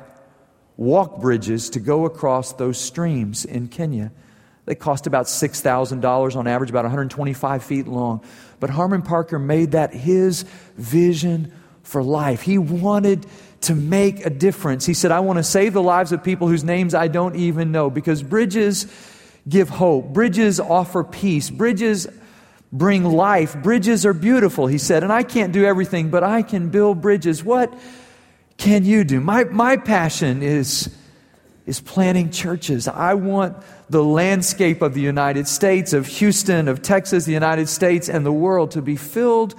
walk 0.77 1.21
bridges 1.21 1.71
to 1.71 1.81
go 1.81 2.05
across 2.05 2.53
those 2.53 2.79
streams 2.79 3.47
in 3.47 3.69
Kenya. 3.69 4.13
They 4.67 4.75
cost 4.75 5.07
about 5.07 5.27
$6,000 5.27 6.37
on 6.37 6.47
average, 6.47 6.71
about 6.71 6.85
125 6.85 7.65
feet 7.65 7.89
long. 7.89 8.23
But 8.61 8.71
Harmon 8.71 9.03
Parker 9.03 9.39
made 9.39 9.73
that 9.73 9.95
his 9.95 10.45
vision 10.77 11.53
for 11.83 12.03
life. 12.03 12.43
He 12.43 12.59
wanted 12.59 13.27
to 13.63 13.75
make 13.75 14.25
a 14.25 14.31
difference. 14.31 14.87
He 14.87 14.95
said, 14.95 15.11
I 15.11 15.21
want 15.21 15.39
to 15.39 15.43
save 15.43 15.73
the 15.73 15.83
lives 15.83 16.13
of 16.13 16.25
people 16.25 16.49
whose 16.49 16.65
names 16.65 16.95
I 16.95 17.09
don't 17.09 17.37
even 17.37 17.73
know 17.73 17.91
because 17.91 18.23
bridges 18.23 18.87
give 19.49 19.69
hope, 19.69 20.13
bridges 20.13 20.61
offer 20.61 21.05
peace, 21.05 21.51
bridges 21.51 22.07
bring 22.73 23.05
life, 23.05 23.57
bridges 23.63 24.07
are 24.07 24.15
beautiful, 24.15 24.67
he 24.67 24.79
said. 24.79 25.03
And 25.03 25.13
I 25.13 25.23
can't 25.23 25.53
do 25.53 25.65
everything, 25.65 26.11
but 26.11 26.23
I 26.23 26.43
can 26.43 26.71
build 26.71 27.01
bridges. 27.01 27.43
What 27.43 27.77
can 28.57 28.85
you 28.85 29.05
do? 29.05 29.21
My, 29.21 29.45
my 29.45 29.77
passion 29.77 30.43
is, 30.43 30.95
is 31.67 31.81
planting 31.81 32.31
churches. 32.31 32.87
I 32.87 33.15
want 33.15 33.57
the 33.89 34.05
landscape 34.05 34.83
of 34.83 34.95
the 34.95 35.01
United 35.01 35.49
States, 35.49 35.93
of 35.93 36.07
Houston, 36.07 36.69
of 36.69 36.81
Texas, 36.81 37.25
the 37.25 37.33
United 37.33 37.69
States, 37.69 38.09
and 38.09 38.25
the 38.25 38.33
world 38.33 38.73
to 38.73 38.83
be 38.83 38.97
filled 38.97 39.55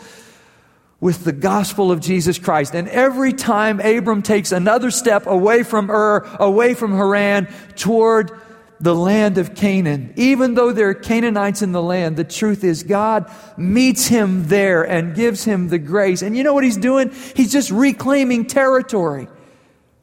with 1.02 1.24
the 1.24 1.34
gospel 1.34 1.92
of 1.92 2.00
Jesus 2.00 2.38
Christ. 2.38 2.76
And 2.76 2.88
every 2.88 3.34
time 3.34 3.80
Abram 3.80 4.22
takes 4.22 4.52
another 4.52 4.92
step 4.92 5.26
away 5.26 5.64
from 5.64 5.90
Ur, 5.90 6.20
away 6.40 6.76
from 6.76 6.92
Haran, 6.92 7.48
toward 7.76 8.32
the 8.80 8.96
land 8.96 9.38
of 9.38 9.56
Canaan, 9.56 10.14
even 10.16 10.54
though 10.54 10.72
there 10.72 10.90
are 10.90 10.94
Canaanites 10.94 11.64
in 11.64 11.72
the 11.72 11.82
land, 11.82 12.18
the 12.18 12.24
truth 12.24 12.64
is 12.64 12.84
God 12.84 13.32
meets 13.58 14.08
him 14.08 14.48
there 14.48 14.84
and 14.84 15.16
gives 15.16 15.44
him 15.44 15.70
the 15.70 15.80
grace. 15.80 16.22
And 16.22 16.38
you 16.38 16.44
know 16.44 16.54
what 16.54 16.64
he's 16.64 16.78
doing? 16.78 17.12
He's 17.36 17.52
just 17.52 17.72
reclaiming 17.72 18.46
territory 18.46 19.28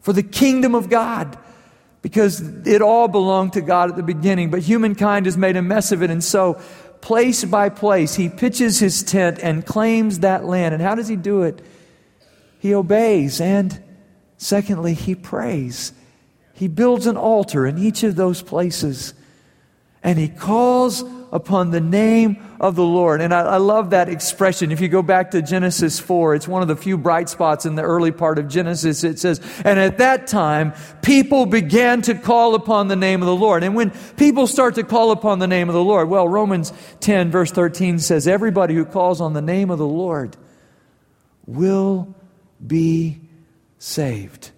for 0.01 0.13
the 0.13 0.23
kingdom 0.23 0.75
of 0.75 0.91
God 0.91 1.39
because 2.03 2.41
it 2.67 2.83
all 2.83 3.09
belonged 3.09 3.53
to 3.55 3.61
God 3.61 3.91
at 3.91 3.97
the 3.97 4.03
beginning, 4.03 4.51
but 4.51 4.63
humankind 4.63 5.27
has 5.27 5.37
made 5.37 5.57
a 5.57 5.63
mess 5.63 5.93
of 5.93 6.03
it. 6.03 6.11
And 6.11 6.23
so 6.23 6.61
place 7.01 7.45
by 7.45 7.69
place, 7.69 8.15
he 8.15 8.29
pitches 8.29 8.79
his 8.79 9.03
tent 9.03 9.39
and 9.43 9.65
claims 9.65 10.21
that 10.21 10.45
land. 10.45 10.75
And 10.75 10.83
how 10.83 10.95
does 10.95 11.09
he 11.09 11.17
do 11.17 11.43
it? 11.43 11.63
He 12.59 12.75
obeys. 12.75 13.41
And 13.41 13.83
secondly, 14.37 14.95
he 14.95 15.15
prays. 15.15 15.93
He 16.55 16.69
builds 16.69 17.07
an 17.07 17.17
altar 17.17 17.67
in 17.67 17.79
each 17.79 18.03
of 18.03 18.17
those 18.17 18.43
places. 18.43 19.15
And 20.03 20.19
he 20.19 20.29
calls 20.29 21.05
upon 21.33 21.71
the 21.71 21.81
name 21.81 22.43
of 22.61 22.75
the 22.75 22.85
Lord. 22.85 23.21
And 23.21 23.33
I, 23.33 23.41
I, 23.43 23.57
love 23.59 23.91
that 23.91 24.09
expression. 24.09 24.73
If 24.73 24.81
you 24.81 24.89
go 24.89 25.03
back 25.03 25.31
to 25.33 25.43
Genesis 25.43 26.01
4, 26.01 26.35
it's 26.35 26.49
one 26.49 26.63
of 26.63 26.69
the 26.69 26.77
few 26.77 26.99
bright 26.99 27.29
spots 27.29 27.67
in 27.67 27.75
the 27.75 27.83
early 27.83 28.11
part 28.11 28.39
of 28.39 28.49
Genesis. 28.49 29.05
It 29.05 29.19
says, 29.19 29.41
And 29.65 29.79
at 29.79 29.99
that 29.99 30.27
time, 30.27 30.73
people 31.03 31.47
began 31.47 32.03
to 32.03 32.15
call 32.15 32.55
upon 32.55 32.89
the 32.89 32.97
name 32.97 33.23
of 33.23 33.27
the 33.27 33.37
Lord. 33.37 33.63
And 33.63 33.75
when 33.75 33.91
people 34.17 34.47
start 34.47 34.75
to 34.77 34.83
call 34.83 35.11
upon 35.11 35.39
the 35.39 35.47
name 35.47 35.69
of 35.69 35.75
the 35.75 35.85
Lord, 35.85 36.09
well, 36.09 36.27
Romans 36.27 36.73
10, 37.01 37.31
verse 37.31 37.53
13 37.53 37.99
says, 37.99 38.27
Everybody 38.27 38.75
who 38.75 38.85
calls 38.85 39.21
on 39.21 39.35
the 39.35 39.43
name 39.43 39.71
of 39.71 39.79
the 39.79 39.87
Lord 39.87 40.37
will 41.47 42.15
be 42.67 43.21
saved. 43.79 44.51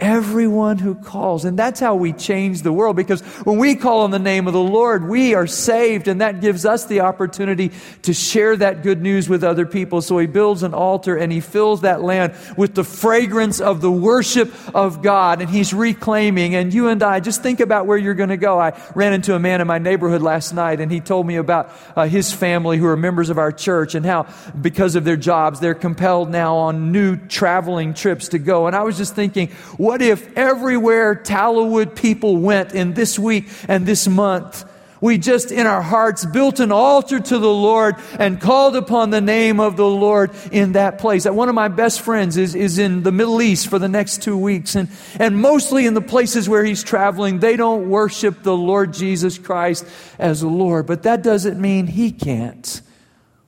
Everyone 0.00 0.78
who 0.78 0.94
calls. 0.94 1.44
And 1.44 1.58
that's 1.58 1.80
how 1.80 1.96
we 1.96 2.12
change 2.12 2.62
the 2.62 2.72
world 2.72 2.94
because 2.94 3.20
when 3.42 3.58
we 3.58 3.74
call 3.74 4.02
on 4.02 4.12
the 4.12 4.20
name 4.20 4.46
of 4.46 4.52
the 4.52 4.60
Lord, 4.60 5.08
we 5.08 5.34
are 5.34 5.48
saved 5.48 6.06
and 6.06 6.20
that 6.20 6.40
gives 6.40 6.64
us 6.64 6.86
the 6.86 7.00
opportunity 7.00 7.72
to 8.02 8.14
share 8.14 8.54
that 8.58 8.84
good 8.84 9.02
news 9.02 9.28
with 9.28 9.42
other 9.42 9.66
people. 9.66 10.00
So 10.00 10.16
he 10.18 10.28
builds 10.28 10.62
an 10.62 10.72
altar 10.72 11.16
and 11.16 11.32
he 11.32 11.40
fills 11.40 11.80
that 11.80 12.00
land 12.00 12.32
with 12.56 12.76
the 12.76 12.84
fragrance 12.84 13.60
of 13.60 13.80
the 13.80 13.90
worship 13.90 14.52
of 14.72 15.02
God 15.02 15.40
and 15.40 15.50
he's 15.50 15.74
reclaiming. 15.74 16.54
And 16.54 16.72
you 16.72 16.86
and 16.86 17.02
I, 17.02 17.18
just 17.18 17.42
think 17.42 17.58
about 17.58 17.86
where 17.86 17.98
you're 17.98 18.14
going 18.14 18.28
to 18.28 18.36
go. 18.36 18.60
I 18.60 18.80
ran 18.94 19.12
into 19.12 19.34
a 19.34 19.40
man 19.40 19.60
in 19.60 19.66
my 19.66 19.78
neighborhood 19.78 20.22
last 20.22 20.52
night 20.52 20.80
and 20.80 20.92
he 20.92 21.00
told 21.00 21.26
me 21.26 21.34
about 21.34 21.72
uh, 21.96 22.06
his 22.06 22.32
family 22.32 22.78
who 22.78 22.86
are 22.86 22.96
members 22.96 23.30
of 23.30 23.38
our 23.38 23.50
church 23.50 23.96
and 23.96 24.06
how 24.06 24.28
because 24.60 24.94
of 24.94 25.02
their 25.02 25.16
jobs, 25.16 25.58
they're 25.58 25.74
compelled 25.74 26.30
now 26.30 26.54
on 26.54 26.92
new 26.92 27.16
traveling 27.16 27.94
trips 27.94 28.28
to 28.28 28.38
go. 28.38 28.68
And 28.68 28.76
I 28.76 28.84
was 28.84 28.96
just 28.96 29.16
thinking, 29.16 29.50
what 29.88 30.02
if 30.02 30.36
everywhere 30.36 31.14
Tallowood 31.14 31.96
people 31.96 32.36
went 32.36 32.74
in 32.74 32.92
this 32.92 33.18
week 33.18 33.48
and 33.68 33.86
this 33.86 34.06
month, 34.06 34.70
we 35.00 35.16
just 35.16 35.50
in 35.50 35.66
our 35.66 35.80
hearts 35.80 36.26
built 36.26 36.60
an 36.60 36.70
altar 36.70 37.18
to 37.18 37.38
the 37.38 37.48
Lord 37.48 37.94
and 38.18 38.38
called 38.38 38.76
upon 38.76 39.08
the 39.08 39.22
name 39.22 39.60
of 39.60 39.78
the 39.78 39.86
Lord 39.86 40.30
in 40.52 40.72
that 40.72 40.98
place. 40.98 41.24
One 41.24 41.48
of 41.48 41.54
my 41.54 41.68
best 41.68 42.02
friends 42.02 42.36
is, 42.36 42.54
is 42.54 42.78
in 42.78 43.02
the 43.02 43.10
Middle 43.10 43.40
East 43.40 43.68
for 43.68 43.78
the 43.78 43.88
next 43.88 44.22
two 44.22 44.36
weeks, 44.36 44.74
and, 44.74 44.90
and 45.18 45.40
mostly 45.40 45.86
in 45.86 45.94
the 45.94 46.02
places 46.02 46.50
where 46.50 46.66
he's 46.66 46.84
traveling, 46.84 47.38
they 47.38 47.56
don't 47.56 47.88
worship 47.88 48.42
the 48.42 48.54
Lord 48.54 48.92
Jesus 48.92 49.38
Christ 49.38 49.86
as 50.18 50.44
Lord. 50.44 50.86
But 50.86 51.04
that 51.04 51.22
doesn't 51.22 51.58
mean 51.58 51.86
he 51.86 52.12
can't 52.12 52.82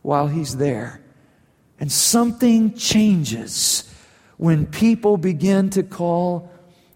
while 0.01 0.29
he's 0.29 0.57
there. 0.57 1.03
And 1.79 1.93
something 1.93 2.73
changes 2.77 3.90
when 4.41 4.65
people 4.65 5.19
begin 5.19 5.69
to 5.69 5.83
call 5.83 6.51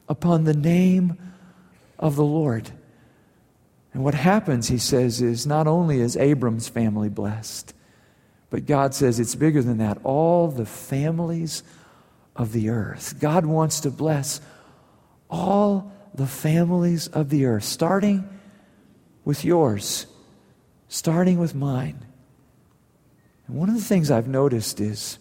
upon 0.09 0.45
the 0.45 0.55
name 0.55 1.19
of 1.99 2.17
the 2.17 2.25
Lord. 2.25 2.71
And 3.93 4.03
what 4.03 4.15
happens, 4.15 4.69
he 4.69 4.79
says, 4.79 5.21
is 5.21 5.47
not 5.47 5.67
only 5.67 6.01
is 6.01 6.17
Abram's 6.17 6.69
family 6.69 7.11
blessed, 7.11 7.75
but 8.49 8.65
God 8.65 8.95
says 8.95 9.21
it's 9.21 9.35
bigger 9.35 9.61
than 9.63 9.77
that. 9.77 9.99
All 10.05 10.49
the 10.49 10.65
families 10.65 11.63
of 12.35 12.53
the 12.53 12.71
earth. 12.71 13.21
God 13.21 13.45
wants 13.45 13.81
to 13.81 13.91
bless 13.91 14.41
all 15.29 15.93
the 16.15 16.27
families 16.27 17.09
of 17.09 17.29
the 17.29 17.45
earth, 17.45 17.65
starting 17.65 18.27
with 19.27 19.45
yours, 19.45 20.07
starting 20.89 21.39
with 21.39 21.55
mine. 21.55 22.07
And 23.47 23.57
one 23.57 23.69
of 23.69 23.75
the 23.75 23.83
things 23.83 24.11
I've 24.11 24.29
noticed 24.29 24.81
is 24.81 25.19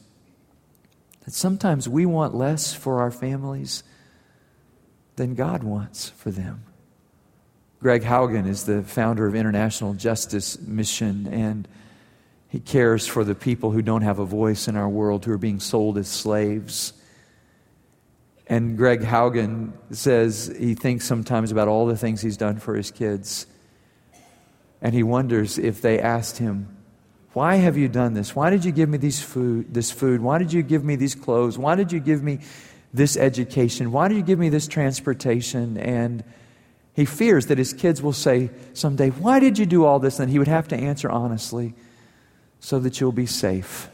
that 1.24 1.34
sometimes 1.34 1.88
we 1.88 2.06
want 2.06 2.36
less 2.36 2.74
for 2.74 3.02
our 3.02 3.12
families 3.12 3.84
than 5.16 5.36
God 5.36 5.64
wants 5.64 6.10
for 6.10 6.32
them. 6.32 6.64
Greg 7.80 8.04
Haugen 8.04 8.48
is 8.48 8.66
the 8.66 8.82
founder 8.84 9.28
of 9.28 9.36
International 9.36 9.94
Justice 9.94 10.60
Mission, 10.60 11.28
and 11.28 11.68
he 12.48 12.60
cares 12.60 13.08
for 13.08 13.24
the 13.24 13.36
people 13.36 13.72
who 13.72 13.82
don't 13.82 14.04
have 14.04 14.20
a 14.20 14.26
voice 14.26 14.68
in 14.68 14.76
our 14.76 14.88
world, 14.88 15.26
who 15.26 15.32
are 15.32 15.38
being 15.38 15.60
sold 15.60 15.98
as 15.98 16.08
slaves. 16.08 16.94
And 18.48 18.78
Greg 18.78 19.02
Haugen 19.02 19.74
says 19.92 20.54
he 20.58 20.76
thinks 20.76 21.06
sometimes 21.06 21.52
about 21.52 21.68
all 21.68 21.86
the 21.86 21.98
things 21.98 22.22
he's 22.22 22.38
done 22.38 22.58
for 22.58 22.76
his 22.76 22.92
kids. 22.92 23.48
And 24.82 24.94
he 24.94 25.04
wonders 25.04 25.58
if 25.58 25.82
they 25.82 26.00
asked 26.00 26.38
him, 26.38 26.83
Why 27.34 27.56
have 27.56 27.78
you 27.78 27.90
done 27.90 28.14
this? 28.14 28.36
Why 28.36 28.52
did 28.52 28.64
you 28.64 28.72
give 28.72 28.90
me 28.90 28.98
these 28.98 29.22
food, 29.22 29.74
this 29.74 29.92
food? 29.92 30.22
Why 30.22 30.38
did 30.38 30.54
you 30.54 30.62
give 30.62 30.84
me 30.84 30.96
these 30.96 31.16
clothes? 31.16 31.58
Why 31.58 31.76
did 31.76 31.92
you 31.92 32.00
give 32.00 32.22
me 32.22 32.40
this 32.94 33.18
education? 33.18 33.92
Why 33.92 34.08
did 34.08 34.18
you 34.18 34.24
give 34.24 34.38
me 34.38 34.50
this 34.50 34.68
transportation? 34.68 35.78
And 35.78 36.24
he 36.94 37.06
fears 37.06 37.48
that 37.48 37.58
his 37.58 37.74
kids 37.74 38.04
will 38.04 38.14
say 38.14 38.52
someday, 38.74 39.10
Why 39.10 39.40
did 39.40 39.58
you 39.58 39.66
do 39.66 39.84
all 39.84 39.98
this? 39.98 40.20
And 40.20 40.30
he 40.30 40.38
would 40.38 40.48
have 40.48 40.68
to 40.70 40.76
answer 40.76 41.10
honestly, 41.10 41.74
so 42.60 42.80
that 42.80 43.02
you'll 43.02 43.12
be 43.12 43.26
safe. 43.26 43.90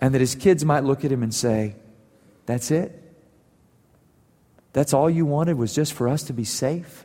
And 0.00 0.14
that 0.14 0.20
his 0.20 0.34
kids 0.34 0.64
might 0.64 0.84
look 0.84 1.04
at 1.04 1.12
him 1.12 1.22
and 1.22 1.34
say, 1.34 1.76
That's 2.46 2.70
it? 2.70 2.98
That's 4.72 4.94
all 4.94 5.10
you 5.10 5.26
wanted 5.26 5.58
was 5.58 5.74
just 5.74 5.92
for 5.92 6.08
us 6.08 6.22
to 6.24 6.32
be 6.32 6.44
safe? 6.44 7.04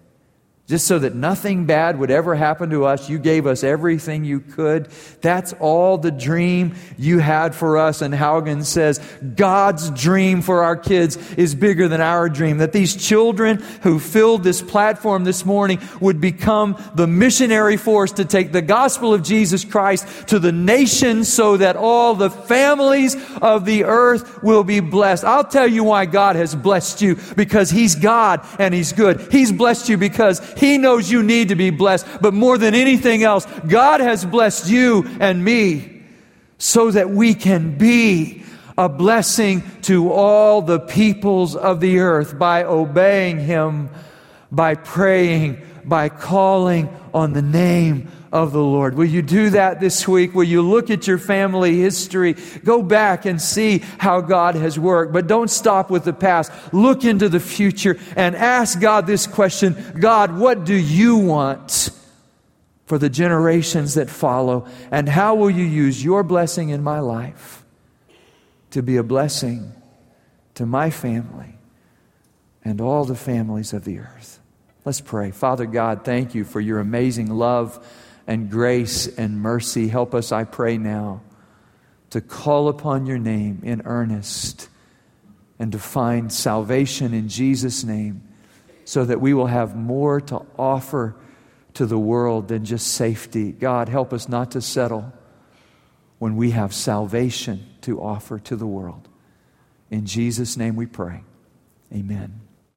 Just 0.67 0.85
so 0.85 0.99
that 0.99 1.15
nothing 1.15 1.65
bad 1.65 1.97
would 1.97 2.11
ever 2.11 2.35
happen 2.35 2.69
to 2.71 2.83
us. 2.83 3.09
You 3.09 3.19
gave 3.19 3.47
us 3.47 3.63
everything 3.63 4.25
you 4.25 4.41
could. 4.41 4.89
That's 5.21 5.53
all 5.53 5.97
the 5.97 6.11
dream 6.11 6.75
you 6.97 7.19
had 7.19 7.55
for 7.55 7.77
us. 7.77 8.01
And 8.01 8.13
Haugen 8.13 8.65
says, 8.65 8.99
God's 9.37 9.89
dream 9.91 10.41
for 10.41 10.63
our 10.63 10.75
kids 10.75 11.15
is 11.35 11.55
bigger 11.55 11.87
than 11.87 12.01
our 12.01 12.27
dream. 12.27 12.57
That 12.57 12.73
these 12.73 12.97
children 12.97 13.59
who 13.83 13.97
filled 13.97 14.43
this 14.43 14.61
platform 14.61 15.23
this 15.23 15.45
morning 15.45 15.79
would 16.01 16.19
become 16.19 16.75
the 16.95 17.07
missionary 17.07 17.77
force 17.77 18.11
to 18.13 18.25
take 18.25 18.51
the 18.51 18.61
gospel 18.61 19.13
of 19.13 19.23
Jesus 19.23 19.63
Christ 19.63 20.27
to 20.27 20.37
the 20.37 20.51
nations 20.51 21.31
so 21.31 21.55
that 21.55 21.77
all 21.77 22.13
the 22.13 22.29
families 22.29 23.15
of 23.41 23.63
the 23.63 23.85
earth 23.85 24.43
will 24.43 24.65
be 24.65 24.81
blessed. 24.81 25.23
I'll 25.23 25.45
tell 25.45 25.67
you 25.67 25.85
why 25.85 26.07
God 26.07 26.35
has 26.35 26.53
blessed 26.53 27.01
you 27.01 27.15
because 27.37 27.69
He's 27.69 27.95
God 27.95 28.45
and 28.59 28.73
He's 28.73 28.91
good. 28.91 29.31
He's 29.31 29.53
blessed 29.53 29.87
you 29.87 29.97
because 29.97 30.41
he 30.57 30.77
knows 30.77 31.11
you 31.11 31.23
need 31.23 31.49
to 31.49 31.55
be 31.55 31.69
blessed. 31.69 32.05
But 32.21 32.33
more 32.33 32.57
than 32.57 32.73
anything 32.73 33.23
else, 33.23 33.45
God 33.67 33.99
has 33.99 34.25
blessed 34.25 34.69
you 34.69 35.07
and 35.19 35.43
me 35.43 36.03
so 36.57 36.91
that 36.91 37.09
we 37.09 37.33
can 37.33 37.77
be 37.77 38.43
a 38.77 38.89
blessing 38.89 39.63
to 39.83 40.11
all 40.11 40.61
the 40.61 40.79
peoples 40.79 41.55
of 41.55 41.79
the 41.79 41.99
earth 41.99 42.37
by 42.37 42.63
obeying 42.63 43.39
Him, 43.39 43.89
by 44.51 44.75
praying, 44.75 45.61
by 45.85 46.09
calling 46.09 46.89
on 47.13 47.33
the 47.33 47.41
name 47.41 48.11
of 48.37 48.51
the 48.51 48.61
Lord. 48.61 48.95
Will 48.95 49.05
you 49.05 49.23
do 49.23 49.49
that 49.49 49.79
this 49.79 50.07
week? 50.07 50.35
Will 50.35 50.43
you 50.43 50.61
look 50.61 50.91
at 50.91 51.07
your 51.07 51.17
family 51.17 51.77
history? 51.77 52.35
Go 52.63 52.83
back 52.83 53.25
and 53.25 53.41
see 53.41 53.79
how 53.97 54.21
God 54.21 54.55
has 54.55 54.77
worked. 54.77 55.11
But 55.11 55.25
don't 55.25 55.49
stop 55.49 55.89
with 55.89 56.03
the 56.03 56.13
past. 56.13 56.51
Look 56.71 57.03
into 57.03 57.29
the 57.29 57.39
future 57.39 57.97
and 58.15 58.35
ask 58.35 58.79
God 58.79 59.07
this 59.07 59.25
question 59.25 59.97
God, 59.99 60.37
what 60.37 60.65
do 60.65 60.75
you 60.75 61.17
want 61.17 61.89
for 62.85 62.99
the 62.99 63.09
generations 63.09 63.95
that 63.95 64.09
follow? 64.09 64.67
And 64.91 65.09
how 65.09 65.33
will 65.33 65.49
you 65.49 65.65
use 65.65 66.03
your 66.03 66.23
blessing 66.23 66.69
in 66.69 66.83
my 66.83 66.99
life 66.99 67.63
to 68.71 68.83
be 68.83 68.97
a 68.97 69.03
blessing 69.03 69.73
to 70.53 70.65
my 70.65 70.91
family 70.91 71.55
and 72.63 72.79
all 72.79 73.03
the 73.03 73.15
families 73.15 73.73
of 73.73 73.83
the 73.83 73.97
earth? 73.97 74.39
Let's 74.85 75.01
pray. 75.01 75.31
Father 75.31 75.65
God, 75.65 76.05
thank 76.05 76.35
you 76.35 76.45
for 76.45 76.61
your 76.61 76.79
amazing 76.79 77.29
love 77.29 77.83
and 78.27 78.51
grace 78.51 79.07
and 79.07 79.41
mercy. 79.41 79.87
Help 79.87 80.13
us, 80.13 80.31
I 80.31 80.43
pray 80.43 80.77
now, 80.77 81.21
to 82.11 82.21
call 82.21 82.67
upon 82.67 83.05
your 83.05 83.17
name 83.17 83.61
in 83.63 83.81
earnest 83.85 84.69
and 85.57 85.71
to 85.71 85.79
find 85.79 86.31
salvation 86.31 87.13
in 87.13 87.29
Jesus' 87.29 87.83
name 87.83 88.21
so 88.85 89.03
that 89.05 89.19
we 89.19 89.33
will 89.33 89.47
have 89.47 89.75
more 89.75 90.21
to 90.21 90.45
offer 90.57 91.15
to 91.73 91.85
the 91.85 91.97
world 91.97 92.47
than 92.47 92.65
just 92.65 92.87
safety. 92.87 93.51
God, 93.51 93.89
help 93.89 94.13
us 94.13 94.29
not 94.29 94.51
to 94.51 94.61
settle 94.61 95.11
when 96.19 96.35
we 96.35 96.51
have 96.51 96.73
salvation 96.73 97.65
to 97.81 98.01
offer 98.01 98.39
to 98.39 98.55
the 98.55 98.67
world. 98.67 99.07
In 99.89 100.05
Jesus' 100.05 100.57
name 100.57 100.75
we 100.75 100.85
pray. 100.85 101.23
Amen. 101.93 102.46